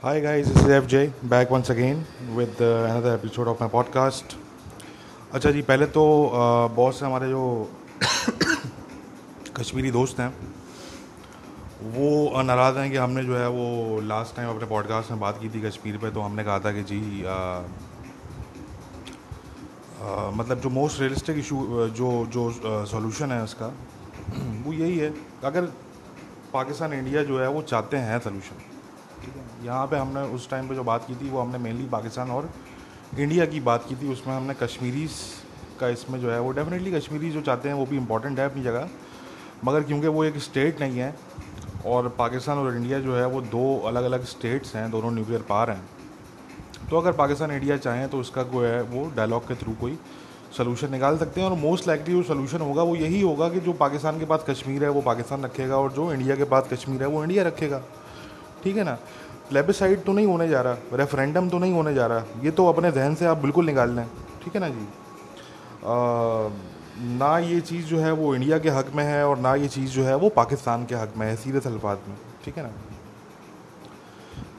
[0.00, 4.34] Hi guys, this is FJ back once again with uh, another episode of my podcast.
[5.34, 7.42] अच्छा जी पहले तो uh, बहुत से हमारे जो
[9.58, 10.28] कश्मीरी दोस्त हैं
[11.96, 15.48] वो नाराज़ हैं कि हमने जो है वो लास्ट टाइम अपने पॉडकास्ट में बात की
[15.48, 17.34] थी कश्मीर पे तो हमने कहा था कि जी आ,
[19.98, 22.50] आ, मतलब जो मोस्ट रियलिस्टिक इशू जो जो
[22.94, 23.74] सॉल्यूशन है उसका
[24.64, 25.72] वो यही है अगर
[26.54, 28.77] पाकिस्तान इंडिया जो है वो चाहते हैं सॉल्यूशन
[29.64, 32.50] यहाँ पे हमने उस टाइम पे जो बात की थी, वो हमने मेनली पाकिस्तान और
[33.18, 35.08] इंडिया की बात की थी। उसमें हमने कश्मीरी
[35.80, 38.62] का इसमें जो है, वो डेफिनेटली कश्मीरी जो चाहते हैं, वो भी इम्पोर्टेंट है अपनी
[38.62, 38.88] जगह।
[39.64, 41.14] मगर क्योंकि वो एक स्टेट नहीं है
[41.86, 45.70] और पाकिस्तान और इंडिया जो है, वो दो अलग अलग स्टेट्स हैं, दोनों न्यूक्लियर पार
[45.70, 45.88] हैं।
[46.90, 49.98] तो अगर पाकिस्तान इंडिया चाहें तो उसका कोई है, वो डायलॉग के थ्रू कोई
[50.56, 53.72] सोल्यूशन निकाल सकते हैं और मोस्ट लाइकली जो सोल्यूशन होगा, वो यही होगा कि जो
[53.72, 57.08] पाकिस्तान के पास कश्मीर है, वो पाकिस्तान रखेगा और जो इंडिया के पास कश्मीर है,
[57.08, 57.82] वो इंडिया रखेगा।
[58.64, 58.98] ठीक है ना?
[59.48, 62.90] प्लेबिसाइड तो नहीं होने जा रहा रेफरेंडम तो नहीं होने जा रहा। ये तो अपने
[62.92, 64.04] जहन से आप बिल्कुल निकाल लें
[64.44, 64.86] ठीक है ना जी?
[65.84, 66.50] आ,
[67.18, 69.90] ना ये चीज़ जो है वो इंडिया के हक़ में है और ना ये चीज़
[69.92, 72.70] जो है वो पाकिस्तान के हक़ में है सीधे अल्फाज में ठीक है ना?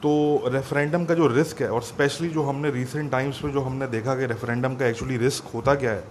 [0.02, 0.10] तो
[0.46, 4.14] रेफरेंडम का जो रिस्क है और स्पेशली जो हमने रिसेंट टाइम्स में जो हमने देखा
[4.14, 6.04] कि रेफरेंडम का एक्चुअली रिस्क होता क्या है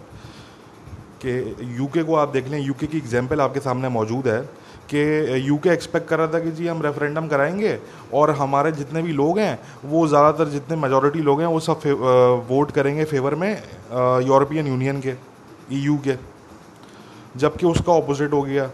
[1.23, 1.31] कि
[1.77, 4.41] यूके को आप देख लें यूके की एग्जांपल आपके सामने मौजूद है।
[4.89, 7.77] कि यूके एक्सपेक्ट कर रहा था कि जी हम रेफरेंडम कराएँगे
[8.13, 12.71] और हमारे जितने भी लोग हैं, वो ज़्यादातर जितने मेजॉरिटी लोग हैं, वो सब वोट
[12.71, 13.51] करेंगे फेवर में
[14.27, 15.13] यूरोपियन यूनियन के
[15.71, 16.15] ईयू के।
[17.37, 18.69] जबकि उसका ऑपोजिट हो गया।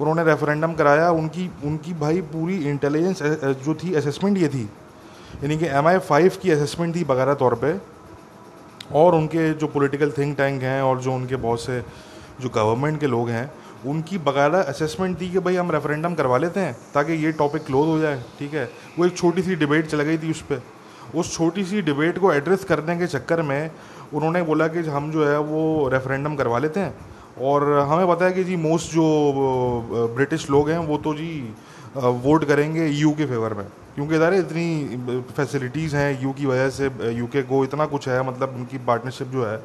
[0.00, 3.22] उन्होंने रेफरेंडम कराया, उनकी उनकी भाई पूरी इंटेलिजेंस
[3.64, 4.62] जो थी असेसमेंट ये थी,
[5.42, 7.72] यानी कि एम आई फाइव की असेसमेंट थी बगैर तौर पे,
[8.94, 11.80] और उनके जो पॉलिटिकल थिंक टैंक हैं और जो उनके बहुत से,
[12.40, 13.50] जो गवर्नमेंट के लोग हैं
[13.86, 17.88] उनकी बकायदा असेसमेंट थी कि भाई हम रेफरेंडम करवा लेते हैं, ताकि ये टॉपिक क्लोज
[17.88, 18.64] हो जाए, ठीक है?
[18.98, 20.62] वो एक छोटी सी डिबेट चल गई थी उस पर
[21.14, 23.70] उस छोटी सी डिबेट को एड्रेस करने के चक्कर में
[24.14, 26.94] उन्होंने बोला कि हम जो है वो रेफरेंडम करवा लेते हैं।
[27.40, 31.32] और हमें पता है कि जी मोस्ट जो ब्रिटिश लोग हैं, वो तो जी
[31.96, 36.90] वोट करेंगे यू के फेवर में। क्योंकि इधर इतनी फैसिलिटीज़ हैं यू की वजह से
[37.12, 39.56] यूके को इतना कुछ है मतलब उनकी पार्टनरशिप जो है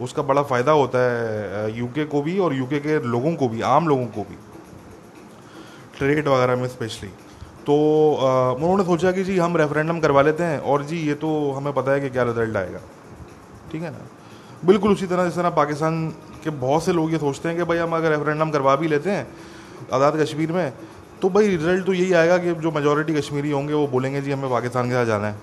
[0.00, 3.88] उसका बड़ा फ़ायदा होता है यूके को भी और यूके के लोगों को भी, आम
[3.88, 4.36] लोगों को भी।
[5.96, 7.08] ट्रेड वगैरह में स्पेशली
[7.66, 7.74] तो
[8.56, 11.92] उन्होंने सोचा कि जी हम रेफरेंडम करवा लेते हैं और जी ये तो हमें पता
[11.92, 12.80] है कि क्या रिज़ल्ट आएगा।
[13.72, 13.98] ठीक है ना?
[14.64, 16.08] बिल्कुल उसी तरह, जिस तरह पाकिस्तान
[16.44, 19.10] के बहुत से लोग ये सोचते हैं कि भाई हम अगर रेफरेंडम करवा भी लेते
[19.10, 19.26] हैं,
[19.92, 20.72] आज़ाद कश्मीर में
[21.22, 24.50] तो भाई रिज़ल्ट तो यही आएगा कि जो मेजोरिटी कश्मीरी होंगे वो बोलेंगे, जी हमें
[24.50, 25.36] पाकिस्तान के साथ जाना है।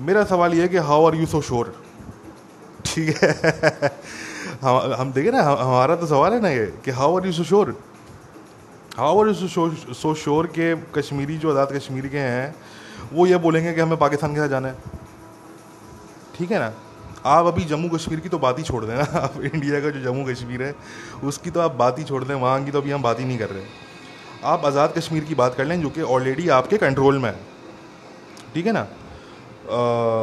[0.00, 1.74] मेरा सवाल ये है कि how are you so sure
[2.86, 3.90] ठीक है।
[4.62, 7.44] हम हम देखें ना हमारा तो सवाल है ना ये, कि how are you so
[7.44, 7.76] sure
[8.96, 9.34] how are you
[9.94, 12.54] so sure के कश्मीरी जो आज़ाद कश्मीर के हैं,
[13.12, 14.74] वो ये बोलेंगे कि हमें पाकिस्तान के साथ जाना है।
[16.36, 16.72] ठीक है ना?
[17.26, 20.00] आप अभी जम्मू कश्मीर की तो बात ही छोड़ दें ना आप इंडिया का जो
[20.02, 20.74] जम्मू कश्मीर है,
[21.24, 23.38] उसकी तो आप बात ही छोड़ दें, वहाँ की तो अभी हम बात ही नहीं
[23.38, 23.62] कर रहे।
[24.44, 27.36] आप आज़ाद कश्मीर की बात कर लें, जो कि ऑलरेडी आपके कंट्रोल में है।
[28.54, 28.86] ठीक है ना?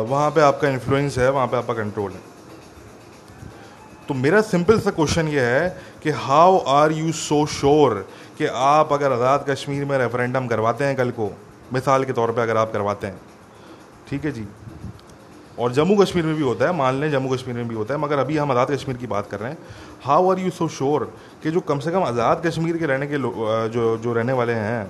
[0.10, 2.35] वहाँ पे आपका इन्फ्लुएंस है, वहाँ पे आपका कंट्रोल है।
[4.08, 5.70] तो मेरा सिंपल सा क्वेश्चन ये है
[6.04, 7.94] कि how are you so sure
[8.38, 11.32] कि आप अगर आज़ाद कश्मीर में रेफरेंडम करवाते हैं कल को,
[11.74, 13.20] मिसाल के तौर पे अगर आप करवाते हैं,
[14.10, 14.46] ठीक है जी?
[15.60, 18.00] और जम्मू कश्मीर में भी होता है, मान लें जम्मू कश्मीर में भी होता है,
[18.00, 19.58] मगर अभी हम आज़ाद कश्मीर की बात कर रहे हैं।
[20.04, 21.12] How are you so sure
[21.44, 23.18] कि जो कम से कम आज़ाद कश्मीर के रहने के
[23.70, 24.86] जो जो रहने वाले हैं,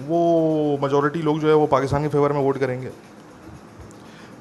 [0.00, 2.90] वो मजॉरिटी लोग जो है वो पाकिस्तान के फेवर में वोट करेंगे।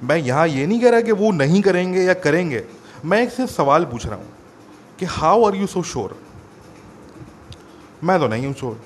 [0.04, 2.64] मैं यहाँ ये नहीं कह रहा कि वो नहीं करेंगे या करेंगे
[3.06, 4.28] मैं एक सिर्फ़ सवाल पूछ रहा हूँ
[5.00, 6.16] कि how are you so sure
[8.04, 8.80] मैं तो नहीं हूँ श्योर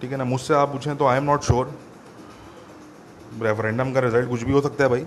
[0.00, 0.24] ठीक है ना?
[0.24, 1.74] मुझसे आप पूछें तो I am not sure
[3.42, 5.06] referendum का रिज़ल्ट कुछ भी हो सकता है भाई।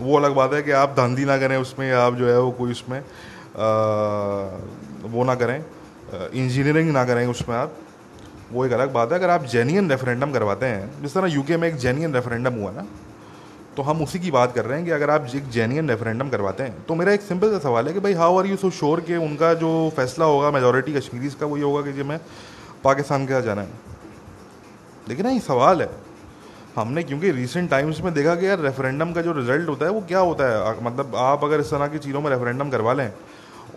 [0.00, 2.50] वो अलग बात है कि आप धांधी ना करें उसमें या आप जो है वो
[2.52, 3.02] कोई उसमें आ,
[5.08, 5.58] वो ना करें
[6.34, 7.76] इंजीनियरिंग ना करें उसमें आप।
[8.52, 11.68] वो एक अलग बात है अगर आप जेन्यन रेफरेंडम करवाते हैं जिस तरह यूके में
[11.68, 12.86] एक जेन्यन रेफरेंडम हुआ ना
[13.76, 16.62] तो हम उसी की बात कर रहे हैं कि अगर आप एक जेन्यन रेफरेंडम करवाते
[16.62, 19.00] हैं तो मेरा एक सिंपल सा सवाल है कि भाई how are you so sure
[19.00, 22.18] कि उनका जो फैसला होगा मेजोरिटी कश्मीरीज का वो ये होगा कि जी मैं
[22.84, 23.68] पाकिस्तान के साथ जाना है?
[25.08, 25.90] लेकिन ये सवाल है।
[26.76, 30.00] हमने क्योंकि रिसेंट टाइम्स में देखा कि यार रेफरेंडम का जो रिज़ल्ट होता है, वो
[30.08, 30.84] क्या होता है?
[30.84, 33.10] मतलब आप अगर इस तरह की चीज़ों में रेफरेंडम करवा लें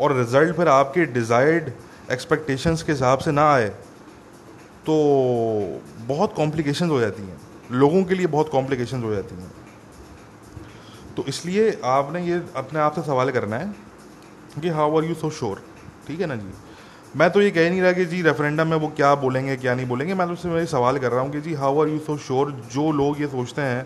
[0.01, 1.71] और रिज़ल्ट फिर आपके डिज़ायर्ड
[2.11, 3.69] एक्सपेक्टेशंस के हिसाब से ना आए
[4.85, 4.95] तो
[6.07, 7.39] बहुत कॉम्प्लिकेशन हो जाती हैं।
[7.73, 9.51] लोगों के लिए बहुत कॉम्प्लिकेशन हो जाती हैं।
[11.19, 15.29] तो इसलिए आपने ये अपने आप से सवाल करना है कि how are you so
[15.29, 15.61] sure
[16.07, 16.51] ठीक है ना जी?
[17.15, 19.87] मैं तो ये कह नहीं रहा कि जी रेफरेंडम में वो क्या बोलेंगे, क्या नहीं
[19.87, 22.17] बोलेंगे, मैं तो उससे वही सवाल कर रहा हूँ कि जी how are you so
[22.17, 23.83] sure जो लोग ये सोचते हैं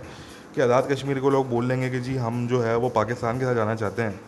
[0.56, 3.45] कि आज़ाद कश्मीर को लोग बोल लेंगे कि जी हम जो है वो पाकिस्तान के
[3.45, 4.19] साथ जाना चाहते हैं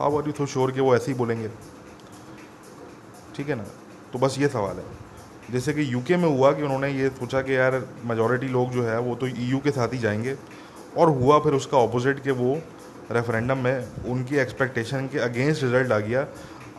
[0.00, 1.50] how are you so sure कि वो ऐसे ही बोलेंगे?
[3.36, 3.64] ठीक है ना?
[4.12, 4.84] तो बस ये सवाल है।
[5.52, 8.98] जैसे कि यूके में हुआ कि उन्होंने ये सोचा कि यार मेजॉरिटी लोग जो है
[9.00, 10.36] वो तो ईयू के साथ ही जाएँगे।
[10.96, 12.54] और हुआ फिर उसका ऑपोजिट के वो
[13.12, 16.26] रेफरेंडम में उनकी एक्सपेक्टेशन के अगेंस्ट रिज़ल्ट आ गया।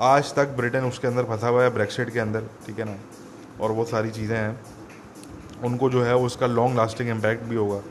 [0.02, 2.96] आज तक ब्रिटेन उसके अंदर फंसा हुआ है ब्रेक्सिट के अंदर, ठीक है ना?
[3.62, 4.60] और वो सारी चीज़ें हैं।
[5.64, 7.82] उनको जो है उसका लॉन्ग लास्टिंग इम्पैक्ट भी होगा।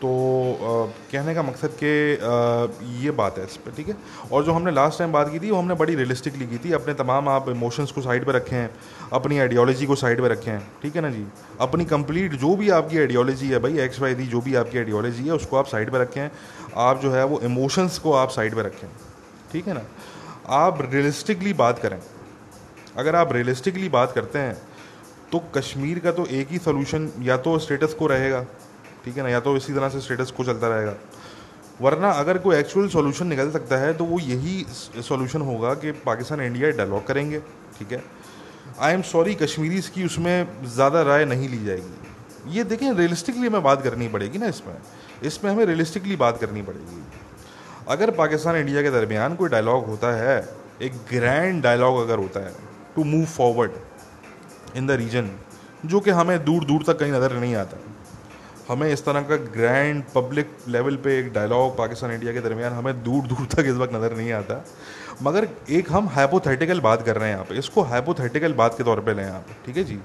[0.00, 0.08] तो
[0.52, 3.96] आ, कहने का मकसद कि ये बात है इस पर ठीक है?
[4.32, 6.94] और जो हमने लास्ट टाइम बात की थी वो हमने बड़ी रियलिस्टिकली की थी। अपने
[6.94, 8.68] तमाम आप इमोशंस को साइड पर रखें
[9.12, 11.24] अपनी आइडियोलॉजी को साइड पर रखें ठीक है ना जी?
[11.60, 15.24] अपनी कंप्लीट जो भी आपकी आइडियोलॉजी है भाई एक्स वाई दी जो भी आपकी आइडियोलॉजी
[15.24, 16.28] है उसको आप साइड पर रखें।
[16.78, 18.88] आप जो है वो इमोशंस को आप साइड पर रखें
[19.52, 19.84] ठीक है ना?
[20.48, 21.98] आप रियलिस्टिकली बात करें।
[22.96, 24.56] अगर आप रियलिस्टिकली बात करते हैं
[25.32, 28.44] तो कश्मीर का तो एक ही सोल्यूशन या तो स्टेटस को रहेगा।
[29.04, 29.28] ठीक है ना?
[29.28, 30.94] या तो इसी तरह से स्टेटस को चलता रहेगा।
[31.80, 34.64] वरना अगर कोई एक्चुअल सॉल्यूशन निकल सकता है तो वो यही
[35.02, 37.38] सॉल्यूशन होगा कि पाकिस्तान इंडिया डायलॉग करेंगे,
[37.78, 38.02] ठीक है?
[38.80, 43.62] आई एम सॉरी कश्मीरीज की उसमें ज़्यादा राय नहीं ली जाएगी। ये देखें रियलिस्टिकली हमें
[43.62, 44.74] बात करनी पड़ेगी ना इसमें।
[45.22, 47.02] इसमें हमें रियलिस्टिकली बात करनी पड़ेगी।
[47.88, 50.36] अगर पाकिस्तान इंडिया के दरमियान कोई डायलॉग होता है,
[50.82, 52.52] एक ग्रैंड डायलॉग अगर होता है
[52.96, 55.30] to move forward in the region
[55.84, 57.76] जो कि हमें दूर दूर तक कहीं नज़र नहीं आता
[58.68, 63.02] हमें इस तरह का ग्रैंड पब्लिक लेवल पे एक डायलॉग पाकिस्तान इंडिया के दरमियान हमें
[63.04, 64.64] दूर दूर तक इस वक्त नज़र नहीं आता।
[65.22, 69.00] मगर एक हम हाइपोथेटिकल बात कर रहे हैं यहाँ पे। इसको हाइपोथेटिकल बात के तौर
[69.00, 69.98] पे लें आप, ठीक है जी?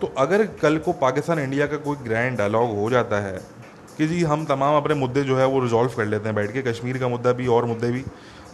[0.00, 3.40] तो अगर कल को पाकिस्तान इंडिया का कोई ग्रैंड डायलॉग हो जाता है
[3.96, 6.62] कि जी हम तमाम अपने मुद्दे जो है वो रिजॉल्व कर लेते हैं, बैठ के
[6.62, 8.04] कश्मीर का मुद्दा भी और मुद्दे भी,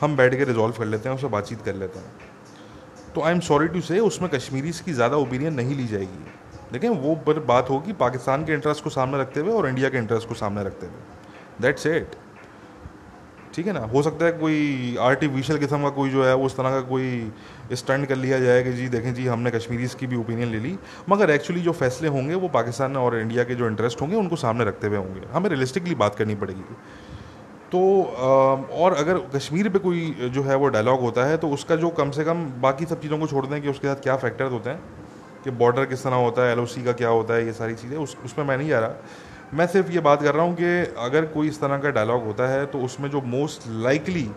[0.01, 2.13] हम बैठ के रिजॉल्व कर लेते हैं, उससे बातचीत कर लेते हैं।
[3.15, 6.25] तो आई एम सॉरी टू से उसमें कश्मीरीज की ज़्यादा ओपिनियन नहीं ली जाएगी।
[6.73, 9.99] देखें वो पर बात होगी पाकिस्तान के इंटरेस्ट को सामने रखते हुए और इंडिया के
[9.99, 12.17] इंटरेस्ट को सामने रखते हुए। दैट्स इट
[13.55, 13.81] ठीक है ना?
[13.83, 17.33] हो सकता है कोई आर्टिफिशियल किस्म का कोई जो है, उस तरह का कोई
[17.73, 20.77] स्टंट कर लिया जाए कि जी, देखें जी, हमने कश्मीरीज की भी ओपिनियन ले ली।
[21.09, 24.65] मगर एक्चुअली जो फैसले होंगे, वो पाकिस्तान और इंडिया के जो इंटरेस्ट होंगे, उनको सामने
[24.65, 26.77] रखते हुए होंगे। हमें रियलिस्टिकली बात करनी पड़ेगी।
[27.73, 27.81] तो
[28.75, 32.11] और अगर कश्मीर पे कोई जो है वो डायलॉग होता है तो उसका जो कम
[32.11, 34.81] से कम बाकी सब चीज़ों को छोड़ दें कि उसके साथ क्या फैक्टर्स होते हैं
[35.47, 38.17] कि बॉर्डर किस तरह होता है एलओसी का क्या होता है, ये सारी चीज़ें, उस,
[38.25, 41.49] उसमें मैं नहीं जा रहा। मैं सिर्फ़ ये बात कर रहा हूँ कि अगर कोई
[41.49, 44.29] इस तरह का डायलॉग होता है तो उसमें जो मोस्ट लाइकली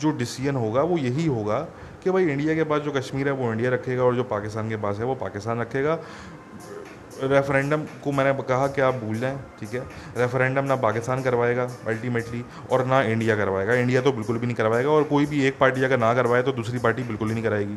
[0.00, 1.58] जो डिसीज़न होगा, वो यही होगा
[2.04, 4.76] कि भाई इंडिया के पास जो कश्मीर है, वो इंडिया रखेगा और जो पाकिस्तान के
[4.76, 5.98] पास है, वो पाकिस्तान रखेगा।
[7.22, 9.80] रेफरेंडम को मैंने कहा कि आप भूल जाएँ, ठीक है?
[10.16, 14.90] रेफरेंडम ना पाकिस्तान करवाएगा अल्टीमेटली और ना इंडिया करवाएगा। इंडिया तो बिल्कुल भी नहीं करवाएगा,
[14.90, 17.76] और कोई भी एक पार्टी अगर ना करवाए तो दूसरी पार्टी बिल्कुल ही नहीं कराएगी।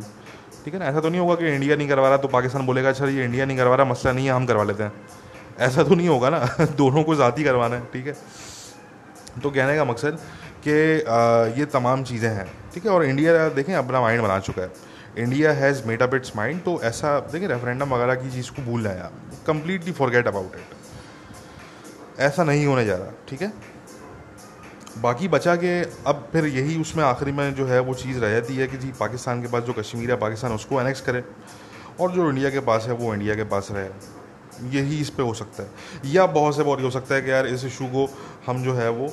[0.66, 0.86] ठीक है ना?
[0.86, 3.46] ऐसा तो नहीं होगा कि इंडिया नहीं करवा रहा तो पाकिस्तान बोलेगा अच्छा ये इंडिया
[3.46, 4.92] नहीं करवा रहा, मसला नहीं है, हम करवा लेते हैं।
[5.60, 6.40] ऐसा तो नहीं होगा ना?
[6.78, 8.16] दोनों को ज़ाती करवाना है, ठीक है?
[9.44, 10.18] तो कहने का मकसद
[10.68, 10.72] कि
[11.60, 12.92] ये तमाम चीज़ें हैं, ठीक है?
[12.92, 14.72] और इंडिया देखें, अपना माइंड बना चुका है।
[15.18, 18.84] India has made up its mind तो ऐसा देखिए रेफरेंडम वगैरह की चीज़ को भूल
[18.84, 19.14] जाए आप।
[19.48, 23.52] कम्प्लीटली फॉरगेट अबाउट इट ऐसा नहीं होने जा रहा, ठीक है?
[24.98, 28.56] बाकी बचा के अब फिर यही उसमें आखिरी में जो है वो चीज़ रह जाती
[28.56, 31.24] है कि जी पाकिस्तान के पास जो कश्मीर है पाकिस्तान उसको अनेक्स करे
[32.00, 33.90] और जो इंडिया के पास है वो इंडिया के पास रहे।
[34.72, 37.48] यही इस पर हो सकता है। या बहुत से बहुत हो सकता है कि यार
[37.48, 38.08] इस इशू को
[38.48, 39.12] हम जो है वो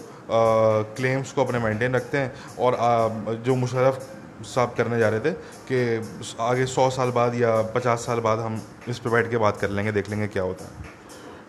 [0.96, 4.08] क्लेम्स को अपने मेंटेन रखते हैं और आ, जो मुशरफ
[4.44, 5.30] साहब करने जा रहे थे
[5.70, 9.56] कि आगे सौ साल बाद या पचास साल बाद हम इस पर बैठ के बात
[9.56, 10.70] कर लेंगे देख लेंगे क्या होता है।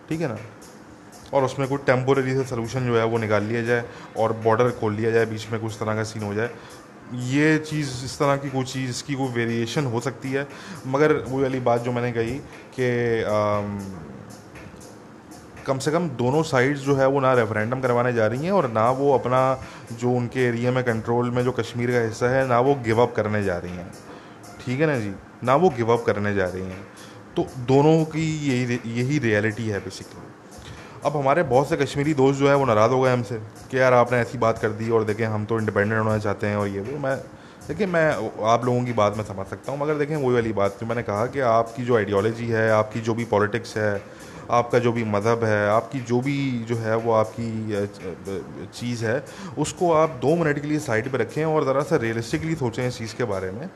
[0.09, 0.37] ठीक है ना?
[1.33, 3.83] और उसमें कोई टेम्पोरेरी से सोलूशन जो है वो निकाल लिया जाए
[4.17, 6.49] और बॉर्डर खोल लिया जाए, बीच में कुछ तरह का सीन हो जाए।
[7.13, 10.47] ये चीज़, इस तरह की कोई चीज़, इसकी कोई वेरिएशन हो सकती है।
[10.87, 12.39] मगर वो वाली बात जो मैंने कही
[12.79, 12.87] कि
[15.67, 18.67] कम से कम दोनों साइड्स जो है वो ना रेफरेंडम करवाने जा रही हैं और
[18.71, 19.41] ना वो अपना
[19.91, 23.13] जो उनके एरिया में कंट्रोल में जो कश्मीर का हिस्सा है, ना वो गिव अप
[23.15, 23.91] करने जा रही हैं।
[24.65, 25.13] ठीक है ना जी?
[25.43, 26.81] ना वो गिव अप करने जा रही हैं।
[27.35, 30.21] तो दोनों की यही यही रियलिटी है बेसिकली
[31.05, 33.35] अब हमारे बहुत से कश्मीरी दोस्त जो है, वो नाराज़ हो गए हमसे
[33.71, 36.57] कि यार आपने ऐसी बात कर दी और देखें, हम तो इंडिपेंडेंट होना चाहते हैं
[36.57, 37.17] और ये वो। मैं
[37.67, 38.07] देखिए, मैं
[38.45, 41.03] आप लोगों की बात मैं समझ सकता हूँ, मगर देखें, वही वाली बात जो मैंने
[41.03, 44.01] कहा कि आपकी जो आइडियोलॉजी है, आपकी जो भी पॉलिटिक्स है,
[44.51, 47.87] आपका जो भी मज़हब है, आपकी जो भी जो है वो आपकी
[48.73, 49.23] चीज़ है,
[49.57, 52.97] उसको आप दो मिनट के लिए साइड पर रखें और ज़रा सा रियलिस्टिकली सोचें इस
[52.97, 53.69] चीज़ के बारे में।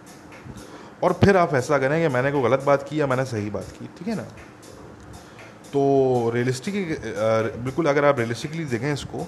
[1.04, 3.66] और फिर आप फैसला करें कि मैंने कोई गलत बात की या मैंने सही बात
[3.80, 4.28] की, ठीक है ना?
[5.74, 6.76] तो रियलिस्टिक
[7.58, 9.28] बिल्कुल अगर आप रियलिस्टिकली देखें इसको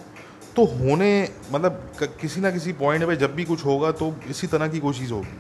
[0.55, 1.09] तो होने
[1.51, 1.91] मतलब
[2.21, 5.11] किसी ना किसी पॉइंट पे जब भी कुछ होगा तो इसी तरह की कोई चीज़
[5.13, 5.39] होगी।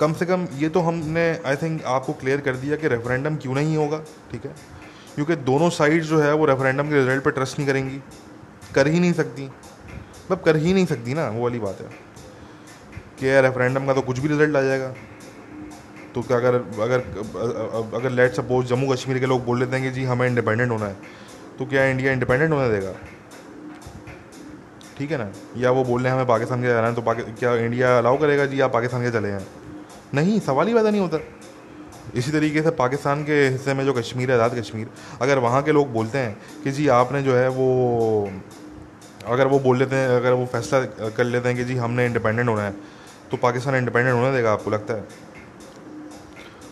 [0.00, 3.54] कम से कम ये तो हमने आई थिंक आपको क्लियर कर दिया कि रेफरेंडम क्यों
[3.54, 3.98] नहीं होगा,
[4.32, 4.54] ठीक है?
[5.14, 8.00] क्योंकि दोनों साइड जो है वो रेफरेंडम के रिज़ल्ट पर ट्रस्ट नहीं करेंगी।
[8.74, 11.88] कर ही नहीं सकती। मतलब कर ही नहीं सकती ना, वो वाली बात है।
[13.18, 14.94] कि रेफरेंडम का तो कुछ भी रिज़ल्ट आ जाएगा।
[16.14, 17.00] तो क्या अगर अगर
[17.94, 20.86] अगर लेट सपोज़ जम्मू कश्मीर के लोग बोल लेते हैं कि जी हमें इंडिपेंडेंट होना
[20.86, 20.96] है
[21.58, 22.92] तो क्या इंडिया इंडिपेंडेंट होने देगा?
[24.98, 25.30] ठीक है ना?
[25.56, 27.02] या वो बोल रहे हैं हमें पाकिस्तान के जाना है तो
[27.38, 29.46] क्या इंडिया अलाउ करेगा जी आप पाकिस्तान के चले हैं
[30.14, 31.18] नहीं, सवाल ही पैदा नहीं होता।
[32.16, 34.86] इसी तरीके से पाकिस्तान के हिस्से में जो कश्मीर है, आज़ाद कश्मीर,
[35.22, 38.30] अगर वहाँ के लोग बोलते हैं कि जी आपने जो है वो,
[39.26, 42.48] अगर वो बोल लेते हैं, अगर वो फैसला कर लेते हैं कि जी हमने इंडिपेंडेंट
[42.48, 42.74] होना है
[43.30, 45.04] तो पाकिस्तान इंडिपेंडेंट होने देगा आपको, लगता है?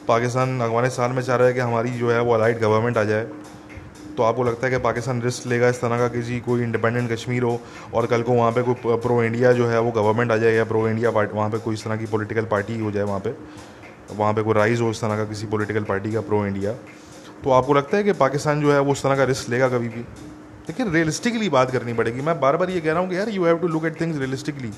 [0.09, 3.25] पाकिस्तान अफ़गानिस्तान में चाह रहा है कि हमारी जो है वो अलाइड गवर्नमेंट आ जाए।
[4.17, 7.11] तो आपको लगता है कि पाकिस्तान रिस्क लेगा इस तरह का कि जी कोई इंडिपेंडेंट
[7.11, 7.61] कश्मीर हो
[7.95, 10.65] और कल को वहाँ पे कोई प्रो इंडिया जो है वो गवर्नमेंट आ जाए या
[10.65, 13.35] प्रो इंडिया पार्टी वहाँ पे कोई इस तरह की पॉलिटिकल पार्टी हो जाए वहाँ पे
[14.13, 16.73] वहाँ पे कोई राइज हो इस तरह का किसी पॉलिटिकल पार्टी का प्रो इंडिया
[17.45, 19.89] तो आपको लगता है कि पाकिस्तान जो है वो उस तरह का रिस्क लेगा कभी
[19.89, 20.01] भी?
[20.01, 23.45] लेकिन रियलिस्टिकली बात करनी पड़ेगी। मैं बार बार ये कह रहा हूँ कि यार you
[23.45, 24.73] have to look at things realistically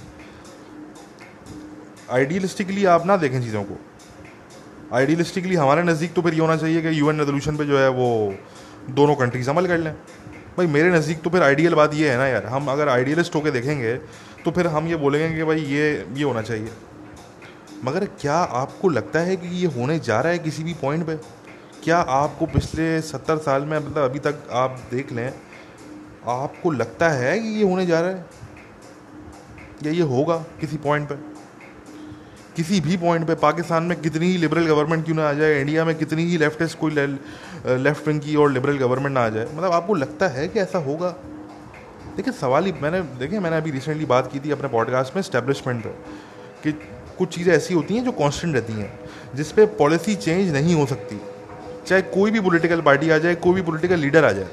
[2.10, 3.78] idealistically आप ना देखें चीज़ों को।
[4.90, 8.35] आइडियलिस्टिकली हमारे नज़दीक तो फिर ये होना चाहिए कि यूएन रेजोल्यूशन पे जो है वो
[8.90, 9.92] दोनों कंट्रीज़ अमल कर लें।
[10.56, 13.50] भाई, मेरे नज़दीक तो फिर आइडियल बात ये है ना यार। हम अगर आइडियलिस्ट होकर
[13.50, 13.94] देखेंगे
[14.44, 16.70] तो फिर हम ये बोलेंगे कि भाई ये ये होना चाहिए।
[17.85, 21.16] मगर क्या आपको लगता है कि ये होने जा रहा है किसी भी पॉइंट पे?
[21.85, 25.32] क्या आपको पिछले सत्तर साल में मतलब अभी तक आप देख लें,
[26.28, 28.25] आपको लगता है कि ये होने जा रहा है?
[29.85, 31.29] या ये होगा किसी पॉइंट पे?
[32.57, 35.85] किसी भी पॉइंट पे पाकिस्तान में कितनी ही लिबरल गवर्नमेंट क्यों ना आ जाए इंडिया
[35.85, 37.07] में कितनी ही लेफ्टिस्ट कोई ले,
[37.78, 40.78] लेफ़्ट विंग की और लिबरल गवर्नमेंट ना आ जाए। मतलब आपको लगता है कि ऐसा
[40.78, 41.11] होगा?
[42.16, 45.85] देखिए सवाल ही मैंने देखिए मैंने अभी रिसेंटली बात की थी अपने पॉडकास्ट में स्टैब्लिशमेंट
[45.85, 45.90] पर
[46.64, 46.73] कि
[47.19, 48.92] कुछ चीज़ें ऐसी होती हैं जो कॉन्स्टेंट रहती हैं
[49.35, 51.21] जिस पर पॉलिसी चेंज नहीं हो सकती।
[51.87, 54.49] चाहे कोई भी पोलिटिकल पार्टी आ जाए कोई भी पोलिटिकल लीडर आ जाए।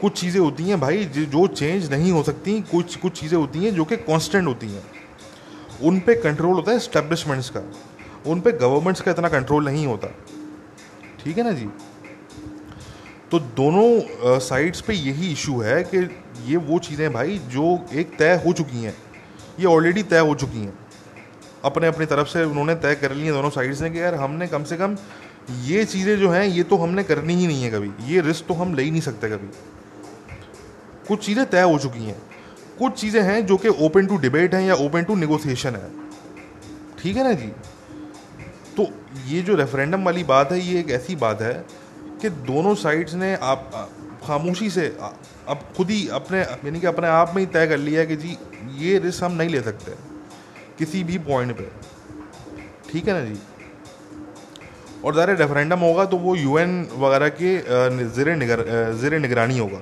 [0.00, 3.74] कुछ चीज़ें होती हैं भाई जो चेंज नहीं हो सकती कुछ कुछ चीज़ें होती हैं
[3.74, 4.82] जो कि कांस्टेंट होती हैं।
[5.82, 7.62] उन पे कंट्रोल होता है इस्टेब्लिशमेंट्स का।
[8.26, 10.08] उन पे गवर्नमेंट्स का इतना कंट्रोल नहीं होता।
[11.24, 11.68] ठीक है ना जी?
[13.30, 15.98] तो दोनों साइड्स पे यही इशू है कि
[16.44, 18.94] ये वो चीज़ें भाई जो एक तय हो चुकी हैं,
[19.60, 20.78] ये ऑलरेडी तय हो चुकी हैं।
[21.64, 24.46] अपने अपनी तरफ़ से उन्होंने तय कर ली हैं दोनों साइड्स ने कि यार हमने
[24.46, 24.96] कम से कम
[25.64, 28.54] ये चीज़ें जो हैं, ये तो हमने करनी ही नहीं है कभी। ये रिस्क तो
[28.54, 29.48] हम ले ही नहीं सकते कभी।
[31.08, 32.16] कुछ चीज़ें तय हो चुकी हैं।
[32.78, 35.90] कुछ चीज़ें हैं जो कि ओपन टू डिबेट हैं या ओपन टू निगोसिएशन है।
[36.98, 37.50] ठीक है ना जी?
[38.76, 38.88] तो
[39.26, 41.54] ये जो रेफरेंडम वाली बात है, ये एक ऐसी बात है
[42.22, 43.90] कि दोनों साइड्स ने आप,
[44.26, 44.86] खामोशी से,
[45.48, 48.16] अब खुद ही अपने, यानी कि अपने आप में ही तय कर लिया है कि
[48.16, 48.36] जी,
[48.76, 49.92] ये रिस्क हम नहीं ले सकते
[50.78, 51.68] किसी भी पॉइंट पे।
[52.90, 53.38] ठीक है ना जी?
[55.04, 57.56] और ज़ाहिर रेफरेंडम होगा तो वो यूएन वगैरह के
[58.10, 58.64] ज़र निगर
[59.00, 59.80] ज़र निगरानी होगा।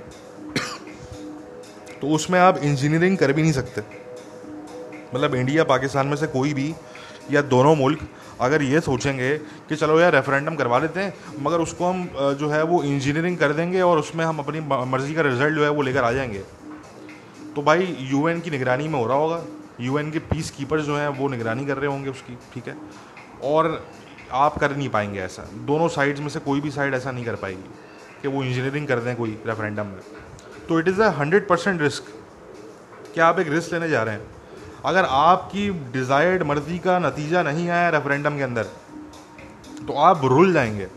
[2.05, 3.83] तो उसमें आप इंजीनियरिंग कर भी नहीं सकते।
[5.15, 6.75] मतलब इंडिया पाकिस्तान में से कोई भी
[7.31, 8.01] या दोनों मुल्क
[8.41, 9.37] अगर ये सोचेंगे
[9.69, 12.09] कि चलो यार रेफरेंडम करवा लेते हैं, मगर उसको हम
[12.41, 15.71] जो है वो इंजीनियरिंग कर देंगे और उसमें हम अपनी मर्ज़ी का रिज़ल्ट जो है
[15.71, 16.43] वो लेकर आ जाएँगे।
[17.57, 19.43] तो भाई यूएन की निगरानी में हो रहा होगा।
[19.81, 22.77] यूएन के पीस कीपर जो हैं वो निगरानी कर रहे होंगे उसकी, ठीक है?
[23.45, 23.83] और
[24.33, 27.35] आप कर नहीं पाएँगे ऐसा। दोनों साइड्स में से कोई भी साइड ऐसा नहीं कर
[27.37, 30.01] पाएगी कि वो इंजीनियरिंग कर दें कोई रेफरेंडम में।
[30.69, 32.05] तो it is a hundred percent risk
[33.15, 34.27] क्या आप एक रिस्क लेने जा रहे हैं।
[34.85, 38.65] अगर आपकी डिज़ायर्ड मर्ज़ी का नतीजा नहीं आया रेफरेंडम के अंदर
[39.87, 40.89] तो आप रुल जाएँगे।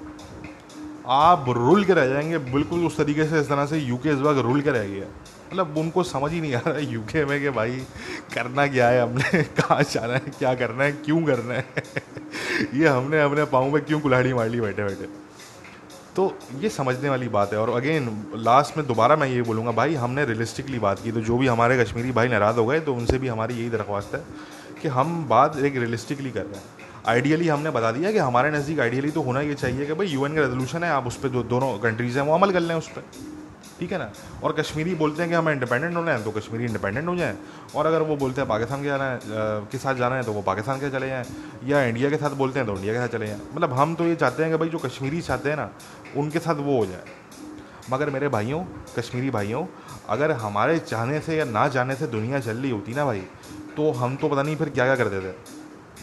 [1.07, 4.41] आप रुल के रह जाएँगे, बिल्कुल उस तरीके से इस तरह से यूके इस वक्त
[4.41, 5.05] रुल के रह गया।
[5.47, 7.77] मतलब उनको समझ ही नहीं आ रहा है यूके में कि भाई
[8.33, 11.65] करना क्या है, हमने कहाँ जाना है, क्या करना है, क्यों करना है।
[12.73, 15.26] ये हमने अपने पाँव में क्यों कुल्हाड़ी मार ली बैठे बैठे
[16.17, 16.23] तो
[16.59, 20.25] ये समझने वाली बात है। और अगेन लास्ट में दोबारा मैं ये बोलूँगा, भाई, हमने
[20.25, 23.27] रियलिस्टिकली बात की तो जो भी हमारे कश्मीरी भाई नाराज़ हो गए तो उनसे भी
[23.27, 24.23] हमारी यही दरख्वास्त है
[24.81, 28.79] कि हम बात एक रियलिस्टिकली कर रहे हैं। आइडियली हमने बता दिया कि हमारे नज़दीक
[28.79, 31.43] आइडियली तो होना ये चाहिए कि भाई यूएन का रेजोल्यूशन है, आप उस पर जो
[31.45, 33.03] दोनों कंट्रीज़ हैं, वो अमल कर लें उस पर
[33.79, 34.09] ठीक है ना?
[34.43, 37.35] और कश्मीरी बोलते हैं कि हमें इंडिपेंडेंट होना है तो कश्मीरी इंडिपेंडेंट हो जाएँ।
[37.75, 39.19] और अगर वो बोलते हैं पाकिस्तान के जाना है
[39.71, 41.25] के साथ जाना है तो वो पाकिस्तान के चले जाएँ।
[41.65, 44.05] या इंडिया के साथ बोलते हैं तो इंडिया के साथ चले जाएँ। मतलब हम तो
[44.05, 45.69] ये चाहते हैं कि भाई, जो कश्मीरी चाहते हैं ना
[46.15, 47.03] उनके साथ वो हो जाए।
[47.91, 48.63] मगर मेरे भाइयों,
[48.97, 49.65] कश्मीरी भाइयों,
[50.09, 53.19] अगर हमारे चाहने से या ना चाहने से दुनिया चल रही होती ना भाई
[53.77, 55.31] तो हम तो पता नहीं फिर क्या क्या करते थे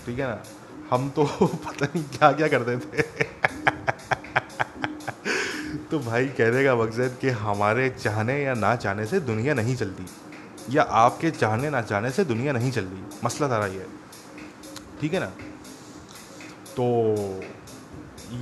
[0.06, 0.42] ठीक है ना?
[0.90, 1.24] हम तो
[1.66, 3.02] पता नहीं क्या क्या करते थे
[5.90, 10.06] तो भाई कहने का मकसद कि हमारे चाहने या ना चाहने से दुनिया नहीं चलती।
[10.70, 13.86] या आपके चाहने ना चाहने से दुनिया नहीं चल रही मसला सारा ये
[15.00, 15.26] ठीक है ना?
[16.76, 16.84] तो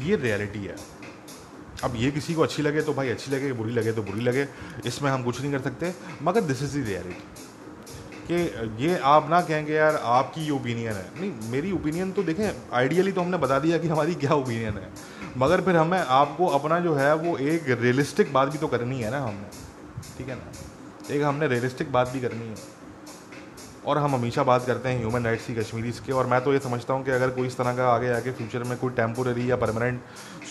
[0.03, 0.77] ये रियलिटी है।
[1.85, 4.47] अब ये किसी को अच्छी लगे तो भाई अच्छी लगे बुरी लगे तो बुरी लगे,
[4.87, 7.23] इसमें हम कुछ नहीं कर सकते। मगर दिस इज़ दी रियलिटी
[8.25, 13.13] कि ये आप ना कहेंगे, यार, आपकी ओपिनियन है। नहीं, मेरी ओपिनियन तो देखें आइडियली
[13.13, 14.89] तो हमने बता दिया कि हमारी क्या ओपिनियन है।
[15.37, 19.11] मगर फिर हमें आपको अपना जो है, वो एक रियलिस्टिक बात भी तो करनी है
[19.11, 19.51] ना हमने।
[20.19, 20.53] ठीक है ना?
[21.11, 22.55] एक हमने रियलिस्टिक बात भी करनी है।
[23.87, 26.59] और हम हमेशा बात करते हैं ह्यूमन राइट्स की कश्मीरीज के और मैं तो ये
[26.59, 29.57] समझता हूँ कि अगर कोई इस तरह का आगे आके फ्यूचर में कोई टेम्पोररी या
[29.57, 30.01] परमानेंट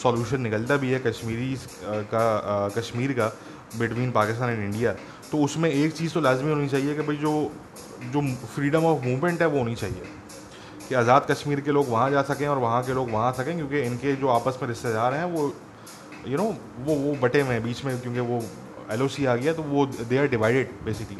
[0.03, 3.27] सॉल्यूशन निकलता भी है कश्मीरी का कश्मीर का
[3.79, 4.93] बिटवीन पाकिस्तान एंड इंडिया
[5.31, 7.51] तो उसमें एक चीज़ तो लाजमी होनी चाहिए कि भाई जो
[8.05, 8.21] जो
[8.55, 10.03] फ्रीडम ऑफ़ मूवमेंट है वो होनी चाहिए।
[10.89, 13.81] कि आज़ाद कश्मीर के लोग वहाँ जा सकें और वहाँ के लोग वहाँ सकें क्योंकि
[13.81, 15.43] इनके जो आपस में रिश्तेदार हैं वो
[16.27, 18.41] यू you नो know, वो वो बटे हुए हैं बीच में क्योंकि वो
[18.91, 21.17] एलओसी आ गया तो वो दे आर डिवाइडेड बेसिकली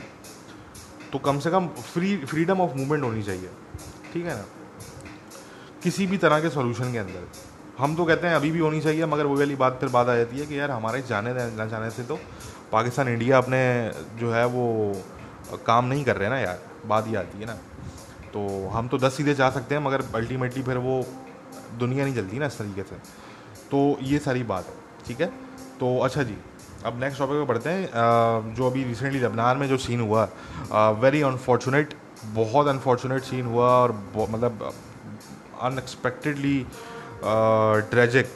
[1.14, 3.50] तो कम से कम फ्री फ्रीडम ऑफ़ मूवमेंट होनी चाहिए।
[4.14, 4.46] ठीक है ना?
[5.84, 7.28] किसी भी तरह के सोल्यूशन के अंदर।
[7.80, 10.16] हम तो कहते हैं अभी भी होनी चाहिए, मगर वो वाली बात फिर बात आ
[10.16, 12.20] जाती है कि यार हमारे जाने ना जाने से तो
[12.72, 14.66] पाकिस्तान, इंडिया अपने जो है वो
[15.66, 17.54] काम नहीं कर रहे ना यार। बात ही आती है ना।
[18.34, 21.06] तो हम तो दस सीधे जा सकते हैं, मगर अल्टीमेटली फिर वो
[21.80, 22.96] दुनिया नहीं चलती ना इस तरीके से।
[23.72, 24.74] तो ये सारी बात है।
[25.08, 25.28] ठीक है?
[25.80, 26.36] तो अच्छा जी।
[26.86, 30.24] अब नेक्स्ट टॉपिक पे बढ़ते हैं। जो अभी रिसेंटली लबनान में जो सीन हुआ
[31.02, 31.94] वेरी अनफॉर्चुनेट
[32.36, 33.92] बहुत अनफॉर्चुनेट सीन हुआ और
[34.30, 34.72] मतलब
[35.62, 36.58] unexpectedly
[37.92, 38.34] tragic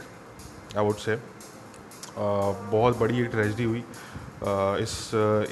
[0.77, 1.15] I would say
[2.17, 4.93] बहुत बड़ी एक ट्रेजडी हुई। uh, इस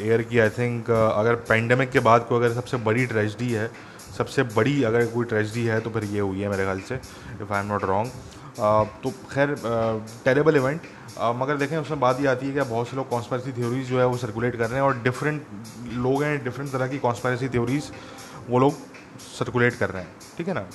[0.01, 3.69] एयर की आई थिंक अगर पेंडेमिक के बाद कोई अगर सबसे बड़ी ट्रेजडी है
[4.17, 7.53] सबसे बड़ी अगर कोई ट्रेजडी है तो फिर ये हुई है मेरे ख्याल से if
[7.53, 8.12] I am not wrong
[9.03, 9.55] तो खैर
[10.25, 10.81] टेरेबल इवेंट
[11.20, 14.05] मगर देखें, उसमें बात ये आती है कि बहुत से लोग कॉन्स्पायरेसी थ्योरीज जो है
[14.05, 15.46] वो सर्कुलेट कर रहे हैं और डिफरेंट
[15.96, 17.91] लोग हैं डिफरेंट तरह की कॉन्स्पायरेसी थ्योरीज
[18.50, 18.74] वो लोग
[19.38, 20.65] सर्कुलेट कर रहे हैं। ठीक है ना?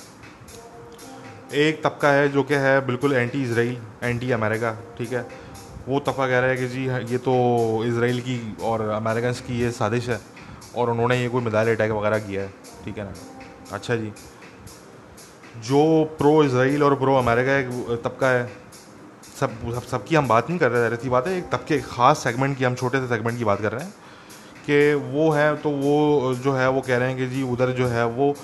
[1.55, 5.25] एक तबका है जो कि है बिल्कुल एंटी इसराइल एंटी अमेरिका ठीक है?
[5.87, 7.33] वो तबका कह रहा है कि जी ये तो
[7.85, 10.19] इसराइल की और अमेरिकन की ये साजिश है
[10.77, 12.49] और उन्होंने ये कोई मिसाइल अटैक वगैरह किया है,
[12.85, 13.13] ठीक है ना?
[13.71, 14.11] अच्छा जी।
[15.67, 18.68] जो प्रो इसराइल और प्रो अमेरिका एक तबका है
[19.39, 22.57] सब सब सबकी हम बात नहीं कर रहे रहती बात है एक तबके ख़ास सेगमेंट
[22.57, 23.93] की हम छोटे से सेगमेंट की बात कर रहे हैं
[24.65, 27.87] कि वो है तो वो जो है वो कह रहे हैं कि जी उधर जो
[27.87, 28.35] है वो आ,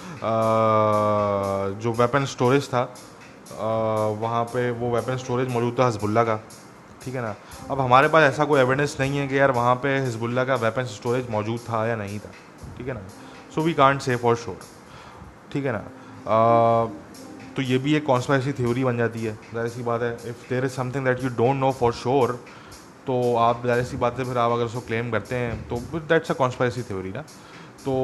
[1.80, 2.88] जो वेपन स्टोरेज था आ,
[4.22, 6.36] वहाँ पे वो वेपन स्टोरेज मौजूद था हजबुल्ला का
[7.04, 7.36] ठीक है ना?
[7.72, 10.84] अब हमारे पास ऐसा कोई एविडेंस नहीं है कि यार वहाँ पे हिजबुल्ला का वेपन
[10.84, 12.30] स्टोरेज मौजूद था या नहीं था
[12.78, 13.02] ठीक है ना?
[13.56, 14.58] So we can't say for sure
[15.54, 15.84] ठीक है ना?
[16.28, 16.86] आ,
[17.56, 20.66] तो ये भी एक कॉन्स्पायरेसी थ्योरी बन जाती है। ज़ाहिर सी बात है if there
[20.66, 22.32] is something that you don't know for sure
[23.08, 26.32] तो आप ज़ाहिर सी बात है फिर आप अगर उसको क्लेम करते हैं तो दैट्स
[26.32, 27.22] अ कॉन्स्पायरेसी थ्योरी ना।
[27.86, 27.96] तो